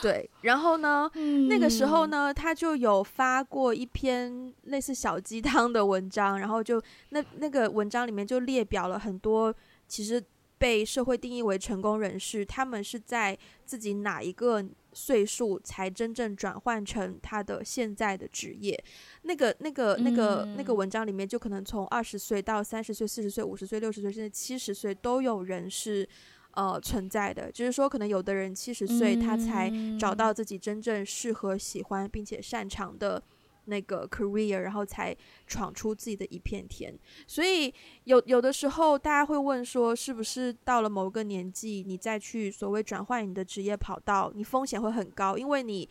[0.00, 9.54] 对，然后呢，嗯、那个时候呢，他就有发过一篇类似小鸡汤的文章，然后就那那个文章里面就列表了很多
[9.86, 10.22] 其实
[10.58, 18.78] 被社会定义为成功人士，他们是在自己哪一个岁数才真正转换成他的现在的职业？
[19.22, 26.06] 那个、那个、那个、那个文章里面，就可能从二十岁到三十岁、四十岁、五十岁、六十岁，甚至七十岁，都有人是
[26.52, 27.50] 呃存在的。
[27.52, 33.22] 就是说，可能有的人七十岁，他才找到自己真正适合、喜欢并且擅长的。
[33.66, 35.14] 那个 career，然后才
[35.46, 36.92] 闯出自己的一片天。
[37.26, 37.72] 所以
[38.04, 45.88] 有有的时候，大家会问说，是不是到了某个年纪，你再去所谓转换你的职业跑道，你风险会很高，因为你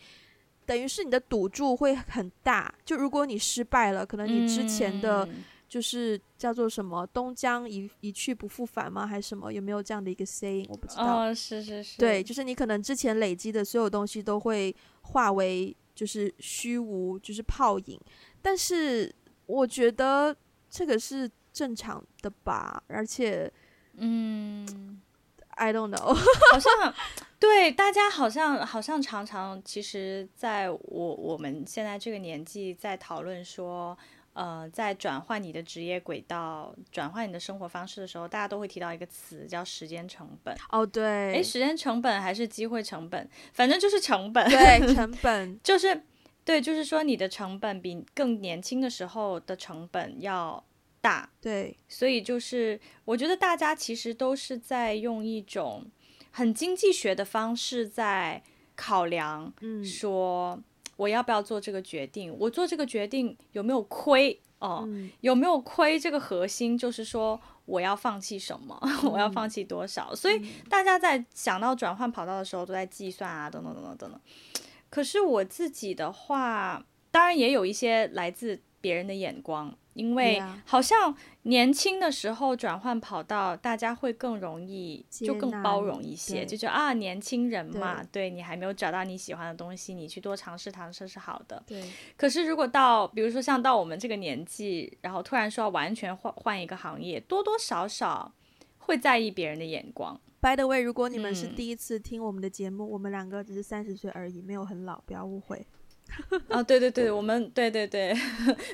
[0.66, 2.74] 等于是你的赌注会很大。
[2.84, 5.26] 就如果你失败了，可能你之前的
[5.70, 9.06] 就是叫做什么“东江一一去不复返”吗？
[9.06, 9.50] 还是什么？
[9.50, 10.66] 有没有这样的一个 saying？
[10.68, 11.22] 我不知道。
[11.22, 11.96] 哦，是是是。
[11.96, 15.74] 对，就是你可能之前累积的所有东西都会化为。
[15.92, 18.00] 就是虚无，就是泡影。
[18.40, 20.34] 但是我觉得
[20.70, 23.52] 这个是正常的吧，而且，
[23.96, 24.98] 嗯
[25.56, 26.14] ，I don't know，
[26.52, 26.94] 好像
[27.38, 33.98] 对大家好像好像常常，其实在我我们现在这个年纪，在讨论说，
[34.32, 40.56] 呃，在转换你的职业轨道、转换你的生活方式的时候，大家都会提到一个词叫时间成本。
[40.70, 41.02] 哦，对，
[41.34, 44.48] 诶，时间成本还是机会成本，反正就是成本。
[44.48, 46.02] 对， 成本就是。
[46.42, 50.64] 对，就是说你的成本比更年轻的时候的成本要
[51.00, 51.30] 大。
[51.40, 55.86] 对，所以就是我觉得大家其实都是在用一种
[56.32, 58.42] 很经济学的方式在
[58.74, 60.60] 考量，嗯，说
[61.00, 62.36] 我要不要做这个决定？
[62.38, 64.38] 我做这个决定有没有亏？
[64.58, 65.98] 哦，嗯，有没有亏？
[65.98, 68.78] 这个核心就是说我要放弃什么？
[69.10, 70.14] 我要放弃多少？
[70.14, 74.20] 所以大家在想到转换跑道的时候都在计算啊，等等等等等等。
[74.90, 91.62] 可是我自己的话，当然也有一些来自别人的眼光，因为好像年轻的时候转换跑道，大家会更容易，就更包容一些，就觉得啊，年轻人嘛，对，对你还没有找到你喜欢的东西，你去多尝试尝试是好的。
[91.66, 91.82] 对。
[92.16, 98.32] 可是如果到，比如说像到我们这个年纪，然后突然说要完全换换一个行业，多多少少
[98.78, 100.18] 会在意别人的眼光。
[100.40, 105.66] By the way，如果你们是第一次听我们的节目，嗯、我们两个只是三十岁而已，没有很老，不要误会。
[106.48, 108.14] 啊，对对对，我们对对对，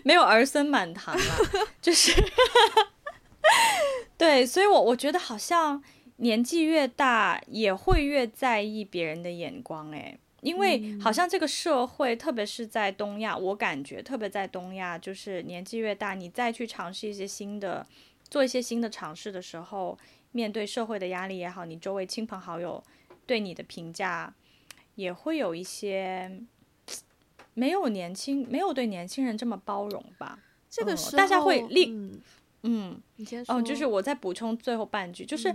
[0.05, 1.23] 没有儿孙满堂了，
[1.81, 2.13] 就是，
[4.17, 5.83] 对，所以我我觉得好像
[6.17, 17.87] 年纪越大，也会越在意别人的眼光，哎，因为好像这个社会，特别是在东亚，我感觉特别在东亚，就是年纪越大，你再去尝试一些新的，
[18.29, 19.99] 做一些新的尝试的时候。
[20.33, 22.85] 面对社会的压力也好，你周围亲朋好友
[23.25, 24.35] 对你的评价
[24.95, 26.31] 也会有一些
[27.57, 30.39] 没有年轻没有对年轻人这么包容吧？
[30.69, 32.21] 这个时候、嗯、大家会立嗯，
[32.63, 33.55] 嗯，你先说。
[33.57, 35.53] 哦，就是我再补充最后半句，就是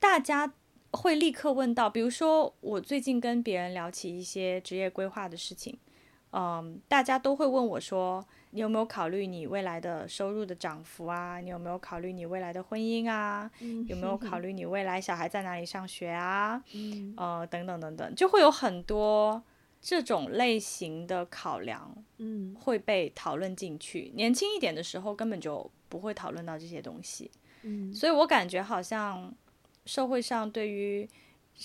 [0.00, 0.52] 大家
[0.90, 5.78] 会立刻问到，比如说我最近跟别人聊起一些职业规划的事情，
[6.32, 8.26] 嗯，大家都会问我说。
[8.54, 11.40] 你有没有考虑你未来的收入的涨幅啊？
[11.40, 13.50] 你有没有考虑你未来的婚姻啊？
[13.58, 16.62] 嗯、有没有考虑你未来小孩在哪里上学啊？
[17.50, 19.42] 等等等等，就会有很多
[19.84, 24.10] 这种类型的考量，嗯，会被讨论进去。
[24.14, 27.30] 年轻一点的时候根本就不会讨论到这些东西，
[27.64, 29.30] 嗯，所以我感觉好像
[29.84, 31.06] 社会上对于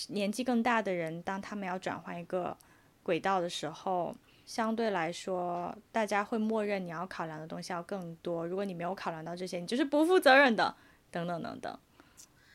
[0.09, 2.57] 年纪更大的人，当他们要转换一个
[3.01, 4.13] 轨道的时候。
[4.49, 8.47] 相对来说，大家会默认你要考量的东西要更多。
[8.47, 10.75] 如果你没有考量到这些，你就是不负责任的，
[11.11, 11.79] 等等等等。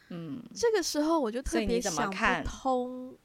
[0.08, 3.16] 嗯，这个时候我就特别想不通。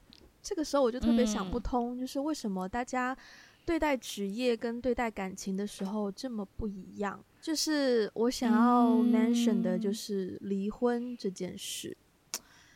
[0.42, 3.16] 这个时候我就特别想不通，就是为什么大家
[3.64, 7.22] 对待职业跟对待感情的时候这么不一样？
[7.40, 11.96] 就是我想要 mention 的就是离婚这件事。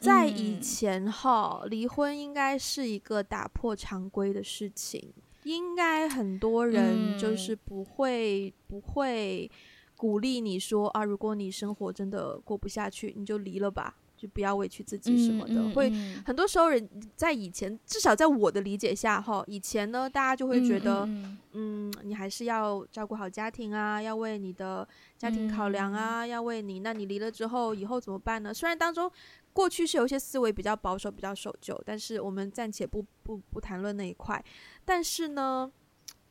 [0.00, 5.12] 在以前哈，离婚应该是一个打破常规的事情。
[5.44, 9.50] 应该很多人就是不会、嗯、不会
[9.96, 13.95] 鼓励你说啊，如果你生活真的过不下去，你就离了吧，
[14.25, 15.55] 就不要委屈自己什么的。
[15.55, 15.93] 嗯嗯嗯、会
[16.25, 21.07] 很多时候人在以前，至少在我的理解下哈，以前呢，大家就会觉得，
[21.53, 28.55] 嗯，你还是要照顾好家庭啊，要为你的家庭考量啊，嗯、要为你，那你离了之后以后怎么办呢？
[28.55, 29.11] 虽然当中。
[29.55, 34.45] 过去是有一些思维比较保守、比较守旧，但是我们暂且不不不谈论那一块。
[34.85, 35.70] 但是呢，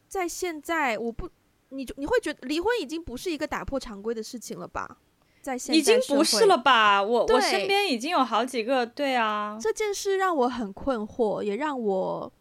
[0.09, 1.29] 在现在，我不，
[1.69, 4.97] 你你会觉得离婚已经不是一个打破常规的事情了吧？
[5.43, 7.03] 在现在，已经不是了吧？
[7.03, 12.31] 我我身边已经有好几个，对啊，这件事让我很困惑，也让我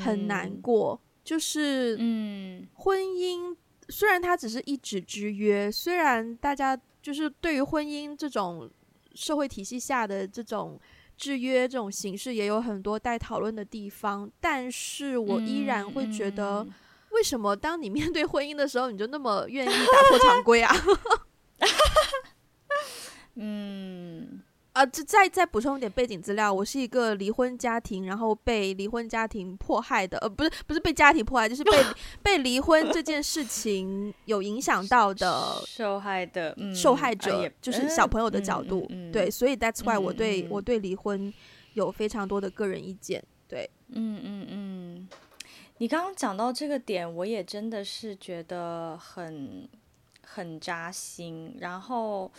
[0.00, 0.98] 很难过。
[1.24, 3.54] 就是，嗯，婚姻
[3.88, 8.70] 虽然它只是一纸之约，虽然大家就是对于婚姻这种
[9.14, 10.80] 社会体系下的这种
[11.16, 16.66] 制约这种形式也有很多待讨论的地方，但是我依然会觉得，
[17.10, 20.74] 为什么当你面对婚姻的时候，你就那么愿意打破常规啊？
[23.36, 24.42] 嗯。
[24.72, 31.72] 啊，这再再补充一点背景资料，我是一个离婚家庭，然后被离婚家庭迫害的，呃，不是不是被家庭迫害，就是被
[32.22, 41.34] 被离婚这件事情有影响到的受害的、嗯、受害者，啊、就是小朋友的角度，嗯嗯嗯、对，所以 that's why 我对、嗯、我对离婚
[41.74, 45.08] 有非常多的个人意见，对，嗯嗯嗯，
[45.78, 49.68] 你刚刚讲到这个点，我也真的是觉得很
[50.32, 52.30] 很扎心，然后。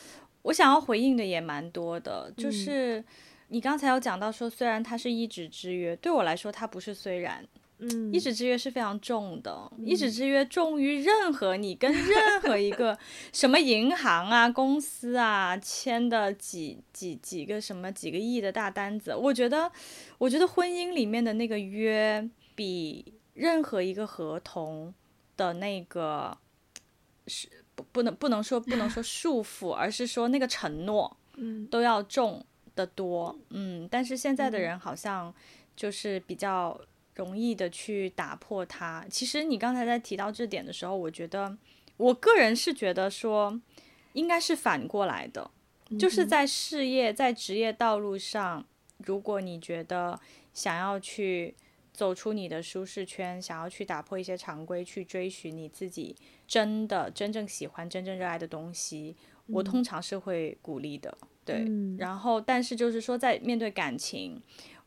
[0.43, 3.03] 我想要回应的也蛮多的，就是
[3.49, 12.97] 你刚才有讲到说，虽然它是一纸之约，对我来说它不是虽然，嗯，一纸之约是非常重的，一纸之约重于任何你跟任何一个
[13.31, 19.71] 什么银行啊、公司啊签的几几几个什么几个亿的大单子，我觉得，
[20.17, 24.91] 我觉得婚姻里面的那个约比任何一个合同
[25.37, 26.35] 的那个
[27.27, 27.47] 是。
[27.91, 33.87] 不能不能说不能说束缚，而是说那个承诺， 嗯，都要重的多，嗯。
[33.89, 35.33] 但是现在的人好像
[35.75, 36.79] 就是比较
[37.15, 39.05] 容易的去打破它。
[39.09, 41.57] 其实你刚才在提到这点的时候，我觉得
[41.97, 43.59] 我个人是觉得说，
[44.13, 45.49] 应该是反过来的，
[45.99, 48.65] 就是在事业在职业道路上，
[48.97, 50.19] 如果你觉得
[50.53, 51.55] 想要去。
[51.93, 56.15] 走出你的舒适圈，想要去打破一些常规，去追寻你自己
[56.47, 59.15] 真的真正喜欢、真正热爱的东西，
[59.47, 61.15] 嗯、我通常是会鼓励的。
[61.43, 64.41] 对，嗯、然后但是就是说，在面对感情，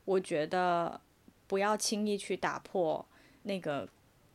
[0.06, 0.98] 我觉得
[1.46, 3.04] 不要轻易去打破
[3.42, 3.86] 那个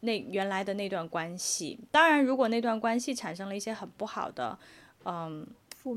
[0.01, 1.79] 那原来的那段关系。
[1.91, 4.57] 当然，如果那段关系产生了一些很不好的，
[5.05, 5.47] 嗯，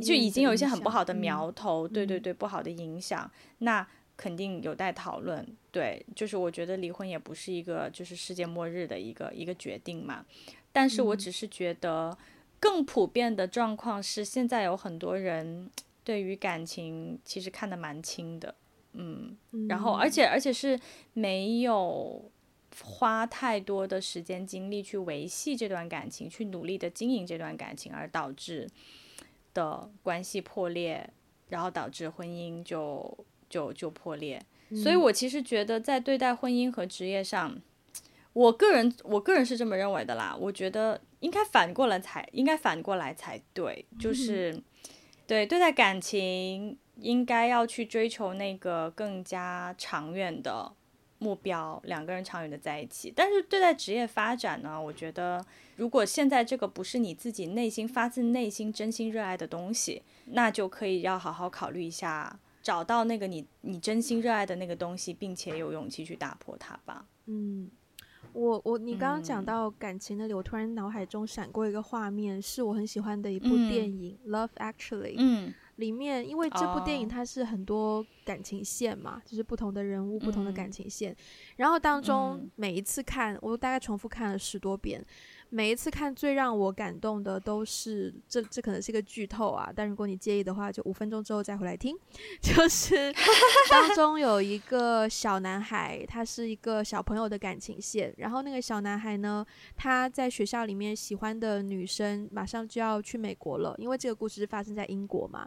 [0.02, 3.86] 就已经有一些很不好的苗头，嗯、对对对，不好的影响，嗯、那。
[4.16, 10.24] 肯定有待讨论，对，就是我觉得离婚也不是一个就是世界末日的一个一个决定嘛，
[10.70, 12.16] 但是我只是觉得
[12.60, 15.68] 更普遍的状况是，现在有很多人
[16.04, 18.54] 对于感情其实看得蛮轻的，
[18.92, 19.36] 嗯，
[19.68, 19.94] 然后。
[19.94, 20.78] 而且而且是
[21.14, 22.30] 没有
[22.82, 28.68] 花太多的时间精力去维系这段感情，去努力的经营这段感情，而导致
[29.52, 31.10] 的关系破裂，
[31.48, 33.26] 然后导致婚姻就。
[33.52, 34.42] 就就破裂，
[34.74, 37.54] 所以我其实觉得在对待婚姻和职业上，
[38.32, 40.34] 我个人我个人是这么认为的啦。
[40.40, 44.58] 我觉得应该反过来才应该反过来才对，就是
[45.26, 50.72] 对对待感情应该要去追求那个更加长远的
[51.18, 53.12] 目标，两个人长远的在一起。
[53.14, 55.44] 但是对待职业发展呢，我觉得
[55.76, 62.38] 如果现在这个不是你自己内心发自内心真心热爱的东西，那就可以要好好考虑一下。
[62.62, 67.04] 找到那个你你真心热爱的那个东西，并且有勇气去打破它吧。
[67.26, 67.68] 嗯，
[68.32, 75.12] 我我你刚刚讲到感情那里，嗯、我突然脑海中闪过一个画面，是我很喜欢的一部电影《嗯、Love Actually》。
[75.18, 81.16] 嗯，里面因为这部电影它是很多感情线嘛，哦、就是不同的人物、不同的感情线，嗯、
[81.56, 85.04] 然后当中每一次看，我大概重复看了十多遍。
[85.54, 91.94] 每一次看最让我感动的都是这这可能是一个剧透啊，但如果你介意的话，就五分钟之后再回来听。
[92.40, 93.12] 就是
[93.70, 99.44] 当中有一个小男孩，他是一个小朋友的感情线，然后那个小男孩呢，
[99.76, 105.46] 他在学校里面喜欢的女生马上就要去美国了，因为这个故事是发生在英国嘛。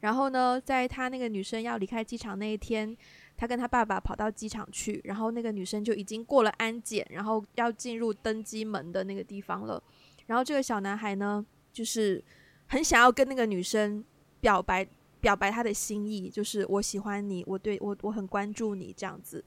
[0.00, 2.94] 然后呢，在他那个女生要离开机场那一天。
[3.38, 9.80] 他跟他爸爸跑到机场去，然后那个女生就已经过了安检，然后要进入登机门的那个地方了。
[10.26, 12.20] 然后这个小男孩呢，就是
[12.66, 14.04] 很想要跟那个女生
[14.40, 14.84] 表白，
[15.20, 19.44] 表白他的心意，就是我喜欢你，我对我我很关注你这样子。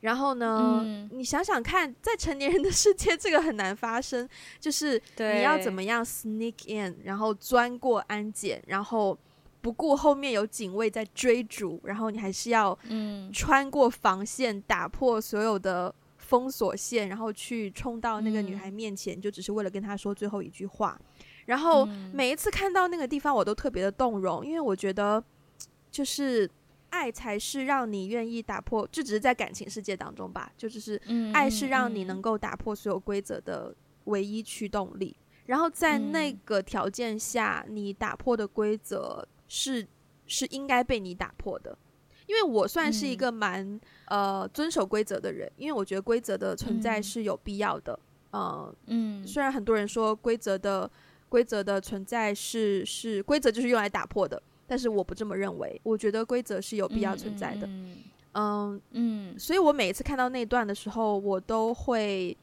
[0.00, 4.28] 然后呢，嗯、你想想看，在成年人的世界，这个很难发生，
[4.58, 9.16] 就是你要怎么样 sneak in，然后钻过安检，然后。
[9.60, 12.78] 不顾后面有警卫在追逐，然后你还是要
[13.32, 20.98] 穿过防线，打破所有的封锁线，然后去冲到那个女孩面前，就只是为了跟她说最后一句话。
[21.46, 25.22] 然后每一次看到那个地方，我都特别的动容，因为我觉得
[25.90, 26.48] 就是
[26.90, 31.00] 爱才是让你愿意打破，这只是在感情世界当中吧，就只是
[31.34, 35.16] 爱是让你能够打破所有规则的唯一驱动力。
[35.46, 39.26] 然后在那个条件下，你打破的规则。
[39.48, 39.86] 是
[40.26, 41.76] 是应该被你打破的，
[42.26, 43.66] 因为我算是一个蛮、
[44.06, 47.98] 嗯、呃遵守规则的人，因为我觉得规则的存在是有必要的。
[48.32, 50.88] 嗯、呃，嗯，虽然很多人说规则的
[51.30, 55.80] 规则的存在是是规则就是用来打破的，但是我不这么认为。
[55.82, 57.66] 我觉得规则是有必要存在的。
[57.66, 57.96] 嗯
[58.34, 62.36] 嗯，嗯，所以我每一次看到那段的时候，我都会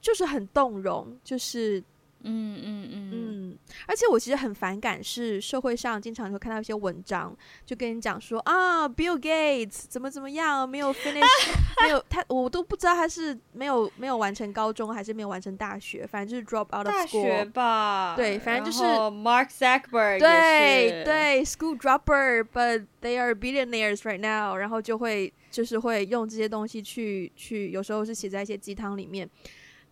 [0.00, 1.82] 就是很动容，就是。
[2.24, 11.22] 嗯嗯嗯嗯，而且我其实很反感，是社会上经常会看到一些文章，就跟你讲说啊，Bill Gates 怎么怎么样，没有 finish，
[11.84, 29.28] 没有他，我都不知道他是没有没有完成高中，还是没有完成大学，反正就是 drop out of school 大学吧，对，反正就是 Mark Zuckerberg，对对，school dropper，but they are billionaires right now，然后就会就是会用这些东西去去，有时候是写在一些鸡汤里面。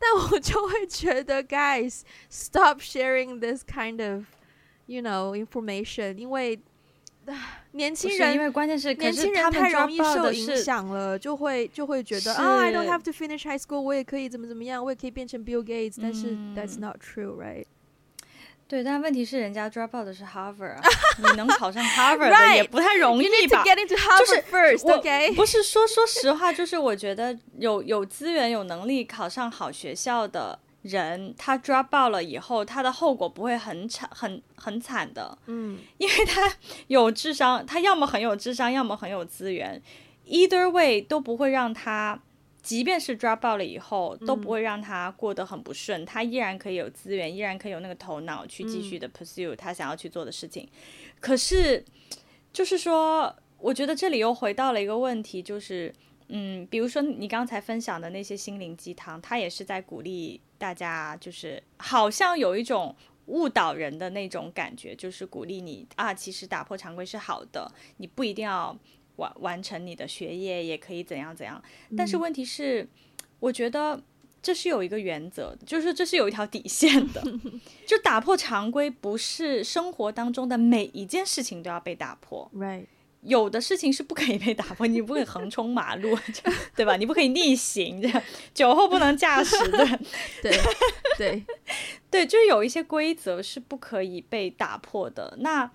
[0.02, 4.26] 但我就会觉得，guys stop sharing this kind of
[4.86, 6.60] you know information，因为
[7.72, 17.66] 年轻人，因为关键是年轻人太容易受影响了，就会就会觉得啊，I don't have to finish high school，我也可以怎么怎么样，我也可以变成 Bill Gates，但是 that's not true，right？
[18.73, 20.81] 对，但问题是人家 drop out 的是 Harvard 啊，
[21.19, 23.63] 你能考上 Harvard 的也不太容易吧？
[24.19, 24.43] 就是
[24.87, 35.37] 我不是说说实话，就是我觉得有有资源、有能力考上好学校的人，他 drop out 了以后，他的后果不会很惨、很很惨的。
[35.49, 36.51] 嗯，因为他
[36.87, 39.83] 有智商，他要么很有智商，要么很有资源
[40.27, 42.19] ，either way 都不会让他。
[42.63, 50.63] 即便是 drop out 了以后，都不会让他过得很不顺，嗯，他依然可以有资源，依然可以有那个头脑去继续的 pursue 他想要去做的事情。
[50.63, 50.79] 嗯，
[51.19, 51.85] 可是，
[52.53, 55.93] 就是说，我觉得这里又回到了一个问题，就是，
[56.29, 62.95] 嗯，比如说你刚才分享的那些心灵鸡汤，他也是在鼓励大家，就是好像有一种
[63.27, 68.79] 误导人的那种感觉，就是鼓励你啊，其实打破常规是好的，你不一定要。
[69.17, 71.63] 完完成你的学业也可以怎样怎样，
[71.97, 72.89] 但是问题是，
[73.41, 74.03] 我觉得
[74.41, 77.23] 这是有一个原则，就是这是有一条底线的，
[77.87, 82.87] 就打破常规不是生活当中的每一件事情都要被打破，right？
[83.21, 86.19] 有的事情是不可以被打破，你不可以横冲马路，
[86.75, 86.97] 对吧？
[86.97, 89.57] 你不可以逆行，这样酒后不能驾驶，
[90.43, 90.61] 对对
[91.19, 91.45] 对
[92.11, 95.71] 对，就有一些规则是不可以被打破的，那。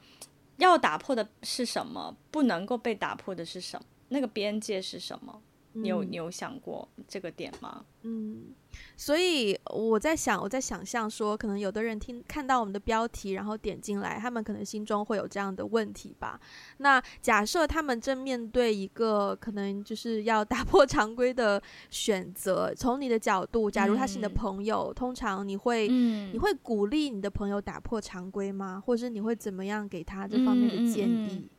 [0.58, 2.16] 要打破的是什么？
[2.30, 3.86] 不能够被打破的是什么？
[4.10, 5.41] 那个边界是什么？
[5.82, 7.86] 你有你有想过这个点吗？
[8.03, 8.53] 嗯，
[8.95, 16.39] 所以我在想，我在想象说，可能有的人听看到我们的标题，然后点进来，他们可能心中会有这样的问题吧。
[16.78, 28.82] 那假设他们正面对一个可能就是要打破常规的选择，从你的角度，假如他是你的朋友，嗯、通常你会、嗯、你会鼓励你的朋友打破常规吗？
[28.86, 31.49] 或者是你会怎么样给他这方面的建议？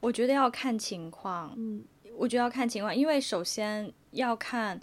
[0.00, 1.52] 我觉得要看情况。
[1.56, 1.84] 嗯。
[2.16, 4.80] 我觉得要看情况，因为首先要看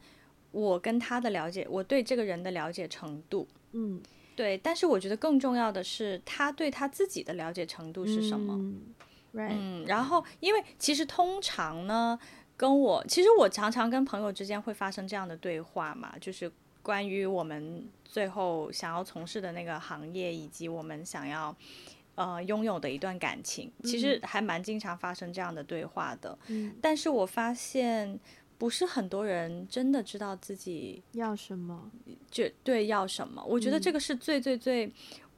[0.51, 4.01] 我跟他的了解，我对这个人的了解程度，嗯，
[4.35, 4.57] 对。
[4.57, 8.81] 但是我觉得更重要的是他对他自己的了解程度是什么，嗯，
[9.33, 12.19] 嗯，然后因为其实通常呢，
[12.55, 21.55] 跟我其实我常常跟朋友之间会发生这样的对话嘛，就是关于我们最后想要从事的那个行业，以及我们想要。
[22.15, 26.37] 呃，拥有的一段感情，其实还蛮经常发生这样的对话的。
[26.47, 28.19] 嗯，但是我发现
[28.59, 31.91] 不是很多人真的知道自己要什么，
[32.29, 33.43] 就对要什么。
[33.43, 34.93] 我觉得这个是最最最，嗯，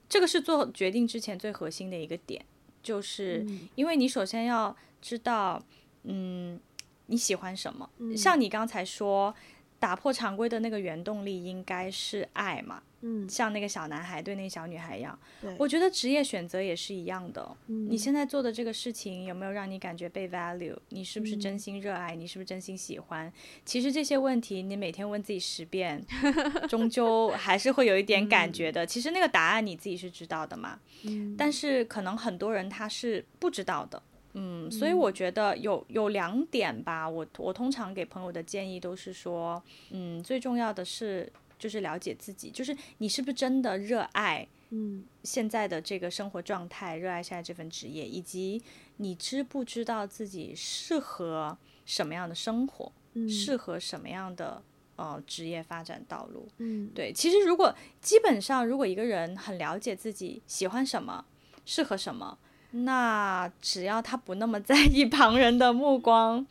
[0.09, 2.43] 这个是做决定之前最核心的一个点，
[2.83, 3.45] 就是
[3.75, 5.63] 因为你首先要知道，
[6.03, 6.59] 嗯，
[7.05, 7.89] 你喜欢什么。
[7.99, 9.33] 嗯，像你刚才说，
[9.79, 12.83] 打破常规的那个原动力应该是爱嘛。
[13.07, 15.17] 嗯，像那个小男孩对那个小女孩一样，
[15.59, 17.55] 我觉得职业选择也是一样的。
[17.67, 20.75] 嗯，你现在做的这个事情有没有让你感觉被 value？
[20.89, 22.15] 你是不是真心热爱？
[22.15, 23.31] 你是不是真心喜欢？
[23.63, 26.03] 其实这些问题你每天问自己十遍，
[26.67, 28.83] 终究还是会有一点感觉的。
[28.83, 30.79] 其实那个答案你自己是知道的嘛。
[31.03, 34.01] 嗯，但是可能很多人他是不知道的。
[34.33, 37.07] 嗯，所以我觉得有有两点吧。
[37.07, 41.31] 我我通常给朋友的建议都是说，嗯，最重要的是。
[41.57, 48.61] 就是了解自己，就是你是不是真的热爱，嗯，现在的这个生活状态，热爱现在这份职业，以及
[48.97, 54.61] 你知不知道自己适合什么样的生活，嗯，适合什么样的
[54.95, 57.13] 呃职业发展道路，嗯，对。
[57.13, 61.25] 其实如果基本上，如果一个人很了解自己喜欢什么，
[61.65, 62.37] 适合什么，
[62.71, 66.45] 那只要他不那么在意旁人的目光，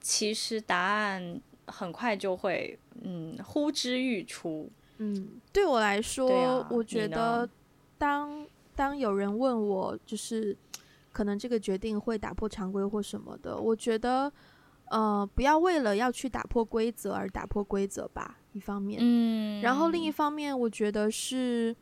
[0.00, 2.78] 其实答案很快就会。
[3.02, 4.70] 嗯，呼之欲出。
[4.98, 7.48] 嗯，对我来说，啊、我觉得
[7.96, 10.56] 当当有人问我，就是。
[11.10, 13.56] 可能这个决定会打破常规或什么的。
[13.56, 14.32] 我觉得，
[14.84, 18.38] 呃，不要为了要去打破规则而打破规则吧。
[18.52, 21.74] 一方面，嗯，然后另一方面，我觉得是，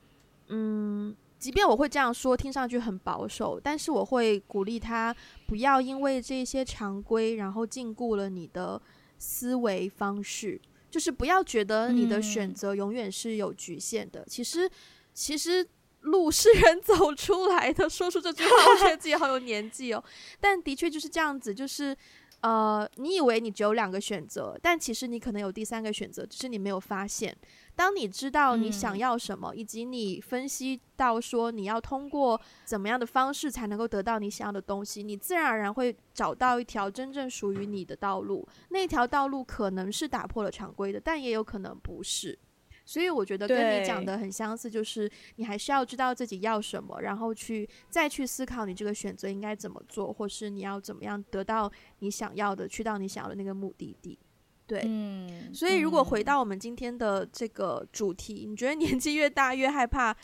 [0.47, 5.15] 嗯，即便我会这样说，听上去很保守，但是我会鼓励他
[5.47, 8.81] 不要因为这些常规，然后禁锢了你的
[9.19, 10.61] 思维方式。
[10.91, 14.21] 就是不要觉得你的选择永远是有局限的。
[14.21, 14.71] 嗯、其实，
[15.13, 15.67] 其实
[16.01, 17.89] 路是人走出来的。
[17.89, 20.03] 说出这句话，我觉得自己好有年纪哦。
[20.41, 21.97] 但的确就是这样子，就是。
[22.41, 27.37] 呃，你以为你只有两个选择，但其实你可能有第三个选择，只是你没有发现。
[27.75, 38.47] 当你知道你想要什么，嗯、以及你分析到说你要通过怎么样的方式才能够得到你想要的东西，你自然而然会找到一条真正属于你的道路。
[38.69, 42.39] 那条道路可能是打破了常规的，但也有可能不是。
[42.87, 54.17] 所以我觉得跟你讲的很相似，就是你还是要知道自己要什么，然后去再去思考你这个选择应该怎么做，或是你要怎么样得到你想要的，去到你想要的那个目的地。
[54.69, 60.17] 对，嗯，所以如果回到我们今天的这个主题，嗯，你觉得年纪越大越害怕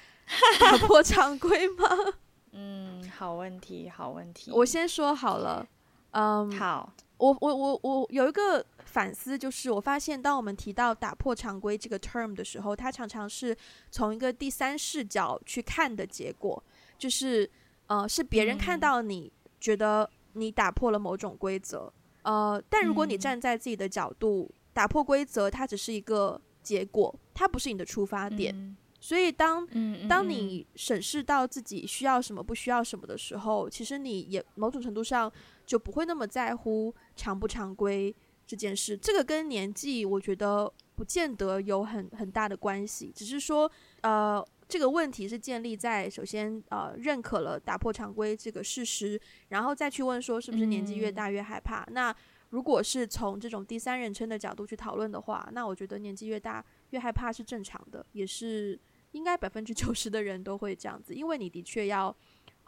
[0.61, 1.85] 打破常规吗？
[2.53, 4.53] 嗯，好问题，好问题。
[4.53, 5.67] 我先说好了，
[6.13, 8.65] 嗯，好，我我我我有一个。
[8.93, 13.57] 反思就是，我发现当我们提到打破常规这个 term 的时候，它常常是
[13.91, 16.63] 从一个第三视角去看的结果，
[16.99, 17.51] 就是
[17.87, 21.91] 呃，是别人看到你觉得你打破了某种规则，
[22.25, 28.77] 呃，但如果你站在自己的角度，打破规则它只是一个结果，它不是你的出发点。
[29.01, 29.67] 所以当
[30.07, 35.33] 当你审视到自己需要什么、不需要什么的时候，其实你也某种程度上
[35.65, 38.15] 就不会那么在乎常不常规。
[38.53, 43.11] 这件事，这个跟年纪，我觉得不见得有很很大的关系。
[43.17, 43.71] 只是说，
[44.03, 51.83] 呃，这个问题是建立在首先，呃，认可了打破常规这个事实，然后再去问说，是不是年纪越大越害怕？
[51.85, 51.95] 嗯。
[51.95, 52.17] 那
[52.51, 58.79] 如果是从这种第三人称的角度去讨论的话，那我觉得年纪越大越害怕是正常的，也是
[59.13, 62.15] 应该百分之九十的人都会这样子，因为你的确要，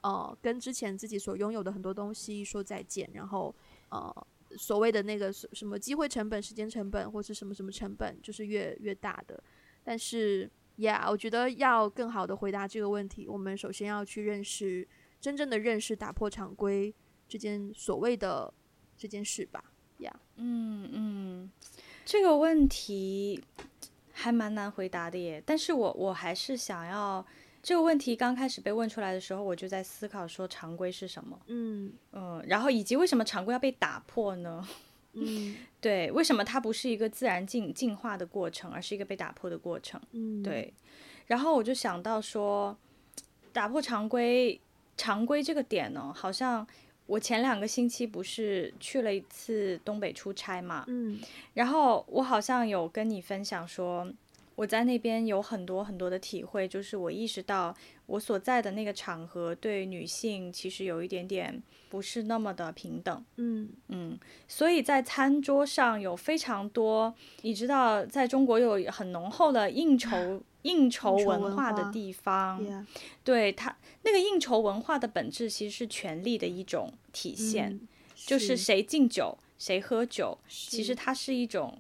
[0.03, 3.55] 呃，跟之前自己所拥有的很多东西说再见，然后，
[3.91, 4.27] 呃。
[4.57, 9.43] 所谓的那个什么机会成本、时间成本，或是什么什么成本，就是越越大的。
[9.83, 14.87] 但是，Yeah，我觉得要更好的回答这个问题，我们首先要去认识
[15.21, 16.95] 真正的认识打破常规
[17.29, 18.53] 这件所谓的
[18.97, 19.73] 这件事吧。
[19.99, 21.51] 呀嗯嗯，
[22.05, 23.43] 这个问题
[24.13, 25.43] 还蛮难回答的耶。
[25.45, 27.25] 但是我我还是想要。
[27.65, 31.41] 这个问题刚开始被问出来的时候，我就在思考说常规是什么？
[31.47, 34.69] 嗯嗯，然后以及为什么常规要被打破呢？
[35.17, 39.99] 嗯，对，为什么它不是一个自然进进化的过程，而是一个被打破的过程？
[40.13, 40.75] 嗯，对。
[41.27, 42.77] 然后我就想到说，
[43.51, 44.61] 打破常规，
[44.99, 46.67] 常规这个点呢，好像
[47.07, 50.85] 我前两个星期不是去了一次东北出差嘛？
[50.89, 51.19] 嗯，
[51.55, 54.07] 然后我好像有跟你分享说。
[54.57, 57.75] 我在那边有很多很多的体会，就是我意识到
[58.07, 63.25] 我所在的那个场合对女性其实有一点点不是那么的平等。
[63.37, 72.65] 嗯嗯，所以在餐桌上有非常多，你知道，在中国有很浓厚的应酬 应酬文化的地方，
[73.25, 77.81] 对它那个应酬文化的本质其实是权力的一种体现，
[78.15, 81.77] 就是谁敬酒谁喝酒，其实它是一种。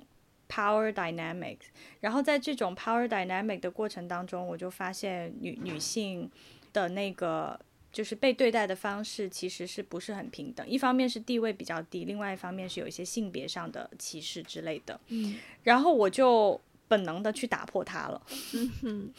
[0.54, 1.66] Power dynamics，
[1.98, 6.30] 然后在这种 power dynamic 的过程当中，我就发现女女性
[6.72, 7.58] 的那个
[7.90, 10.64] 就是被对待的方式其实是不是很平等。
[10.68, 15.00] 一方面是地位比较低，另外一方面是有一些性别上的歧视之类的。
[15.08, 15.34] 嗯，
[15.64, 18.22] 然后我就本能的去打破它了。
[18.52, 19.12] 嗯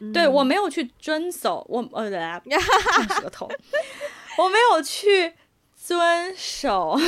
[0.00, 2.10] 嗯、对我没有去遵守，我呃，
[3.18, 3.48] 舌头，
[4.36, 5.32] 我没有去
[5.82, 6.96] 遵守。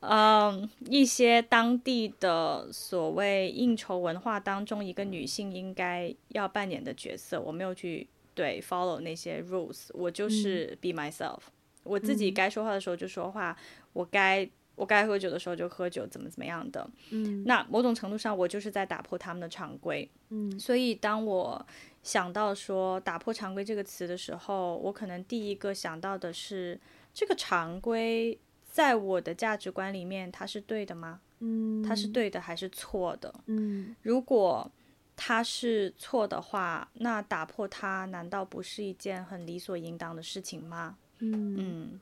[0.00, 11.52] 嗯，一些当地的所谓应酬文化当中，一个女性应该要扮演的角色，我没有去对 follow 那些 rules，我就是 be myself，、嗯、
[11.84, 13.62] 我自己该说话的时候就说话，嗯、
[13.92, 16.88] 我该我该喝酒的时候就喝酒，怎么怎么样的。
[17.10, 20.08] 嗯，那某种程度上，我就是在打破他们的常规。
[20.30, 21.66] 嗯，所以当我
[22.02, 26.78] 想到说打破常规这个词的时候，我可能第一个想到的是
[27.16, 28.38] 这个常规。
[28.68, 31.18] 在我的价值观里面，它是对的吗？
[31.38, 33.34] 嗯，它是对的还是错的？
[33.46, 34.70] 嗯，如果
[35.16, 40.98] 它是错的话，那打破它难道不是一件很理所应当的事情吗？
[41.20, 42.00] 嗯嗯，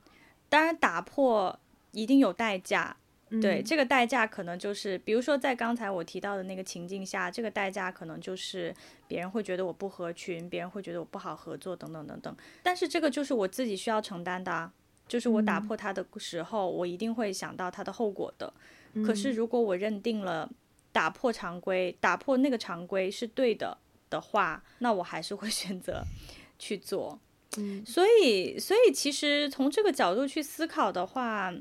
[0.49, 1.57] 当然打破
[1.93, 2.97] 一定有代价，
[3.29, 8.75] 嗯，对，这个代价可能就是，比如说在刚才我提到的那个情境下，这个代价可能就是
[9.07, 12.37] 别人会觉得我不合群，别人会觉得我不好合作，等等等等。
[12.65, 14.73] 但是这个就是我自己需要承担的啊。
[15.15, 18.53] 就是我打破它的时候，嗯、我一定会想到它的后果的。
[18.95, 20.51] 嗯、可是如果我认定了
[20.91, 23.79] 打破常规，打破那个常规是对的
[24.11, 26.03] 的话，那我还是会选择
[26.59, 27.17] 去做。
[27.59, 31.55] 嗯，所以，所以其实从这个角度去思考的话，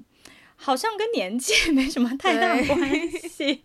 [0.55, 2.89] 好像跟年纪 没什么太大关
[3.29, 3.63] 系，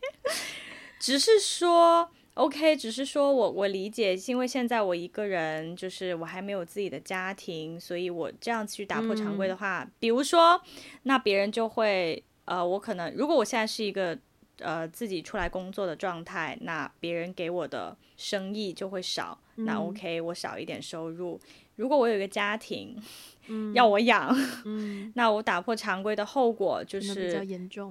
[1.00, 2.10] 只是说。
[2.38, 10.60] OK，只是说我我理解，因为现在我一个人，就是我还没有自己的家庭，所以我这样去打破常规的话，嗯、比如说，
[11.02, 14.16] 那别人就会，呃，我可能如果我现在是一个
[14.60, 21.40] 呃自己出来工作的状态，那别人给我的生意就会少，嗯、那 OK，我少一点收入。
[21.74, 22.96] 如果我有一个家庭，
[23.48, 24.32] 嗯、要我养，
[24.64, 27.44] 嗯、那我打破常规的后果就是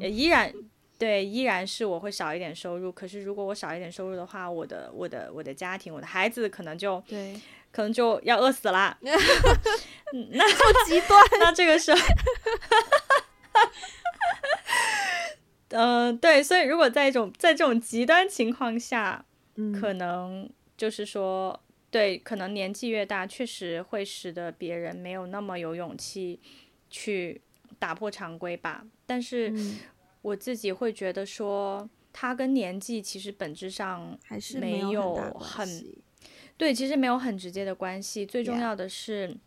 [0.09, 0.53] 依然。
[0.97, 2.91] 对，依然是我会少一点收入。
[2.91, 7.39] 可是如果我少一点收入的话，我的我的我的家庭，我的孩子可能就对，
[7.71, 8.97] 可能就要饿死了。
[9.01, 11.99] 那这么极端， 那这个时候，
[15.69, 19.23] 嗯、呃，对，所以如果在一种在这种极端情况下，
[19.55, 26.39] 嗯、可能就是说，对，可能年纪越大，确实会使得别人没有那么有勇气
[26.89, 27.39] 去
[27.77, 28.83] 打破常规吧。
[29.05, 29.53] 但是。
[30.27, 35.65] 嗯我自己会觉得说，他跟年纪其实本质上还是没有很，
[36.57, 38.25] 对，其实没有很直接的关系。
[38.25, 39.37] 最重要的是，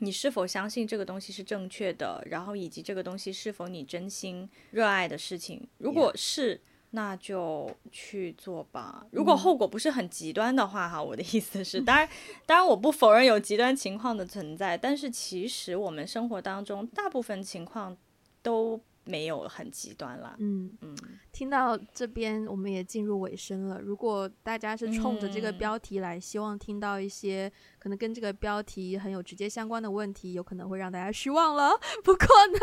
[0.00, 5.66] 你是否相信这个东西是正确的，然后以及这个东西是否你真心热爱的事情。
[5.78, 6.60] 如果是，
[6.90, 9.06] 那就去做吧。
[9.12, 12.06] 如果后果不是很极端的话，哈，我的意思是， 当然，
[12.44, 17.96] 当然我不否认有极端情况的存在，但是其实我们生活当中大部分情况
[18.42, 18.78] 都。
[19.08, 20.94] 没有很极端了，嗯嗯，
[21.32, 23.80] 听到这边我们也进入尾声了。
[23.80, 31.70] 如果大家是冲着这个标题来，希望听到一些可能跟这个标题很有直接相关的问题，有可能会让大家失望了。
[32.04, 32.58] 不过呢，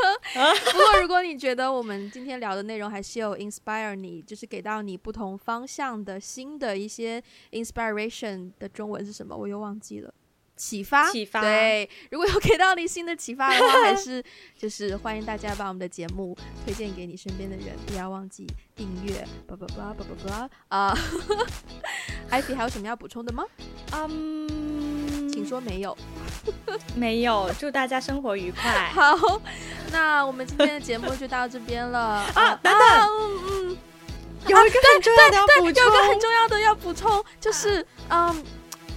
[0.72, 7.20] 不过如果你觉得我们今天聊的内容还是有 inspire 你，就是给到你不同方向的新的一些
[7.54, 9.36] inspiration 的中文是什么？
[9.36, 10.14] 我又忘记了。
[10.56, 14.24] 启发，启发，对，如果有给到你新的启发的话， 还是
[14.58, 20.98] 就是欢迎大家把我们的节目推荐给你身边的人，不要忘记订阅，叭叭叭叭叭叭啊！
[22.30, 23.44] 艾 比还有什么要补充的吗？
[23.92, 25.98] 嗯，um, 请说没有，
[26.96, 28.90] 没有，祝大家生活愉快。
[28.94, 29.42] 好，
[29.92, 32.00] 那我们今天的节目就到这边了
[32.34, 32.56] 啊！
[32.64, 33.10] 等等，
[33.50, 33.78] 嗯，
[34.48, 38.44] 有一个很重要的要补充，有一个很重要的要补充，就是嗯。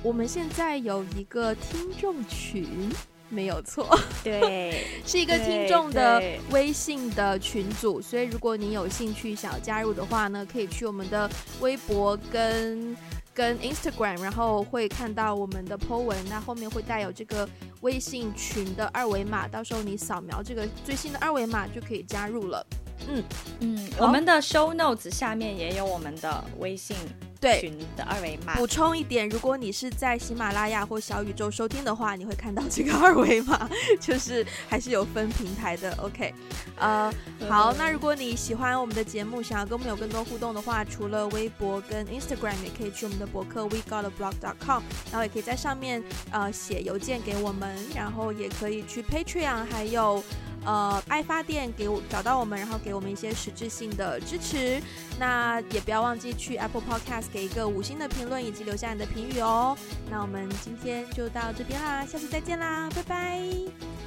[0.02, 2.90] 我们现在有一个听众群，
[3.28, 11.28] 没有错， 对，是一个听众的微信的群组，所以如果你有兴趣想要加入的话呢，可以去我们的
[11.60, 12.96] 微博跟
[13.34, 17.48] 跟 Instagram，然后会看到我们的 po 文，那后面会带有这个
[17.80, 22.64] 微信群的二维码，到时候你扫描这个最新的二维码就可以加入了。
[23.08, 23.24] 嗯
[23.60, 26.96] 嗯，我们的 show notes 下面也有我们的微信。
[27.40, 28.56] 对，群的二维码。
[28.56, 33.68] 补充一点，如果你是在喜马拉雅或小宇宙收听的话，你会看到这个二维码，
[34.00, 35.94] 就是还是有分平台的。
[36.02, 36.34] OK，
[36.76, 37.12] 呃，
[37.48, 50.22] 好，那如果你喜欢我们的节目，想要跟我们有更多互动的话，除了微博跟 Instagram，也可以去我们的博客 WeGotAblog.com，然后也可以在上面呃写邮件给我们，然后也可以去 Patreon，还有。
[50.68, 54.78] 呃，爱发电给我找到我们，然后给我们一些实质性的支持。
[55.18, 59.74] 那也不要忘记去 Apple Podcast 给一个五星的评论，以及留下你的评语哦。
[60.10, 63.48] 那我们今天就到这边啦，下次再见啦，拜拜，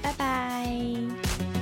[0.03, 1.60] 拜拜。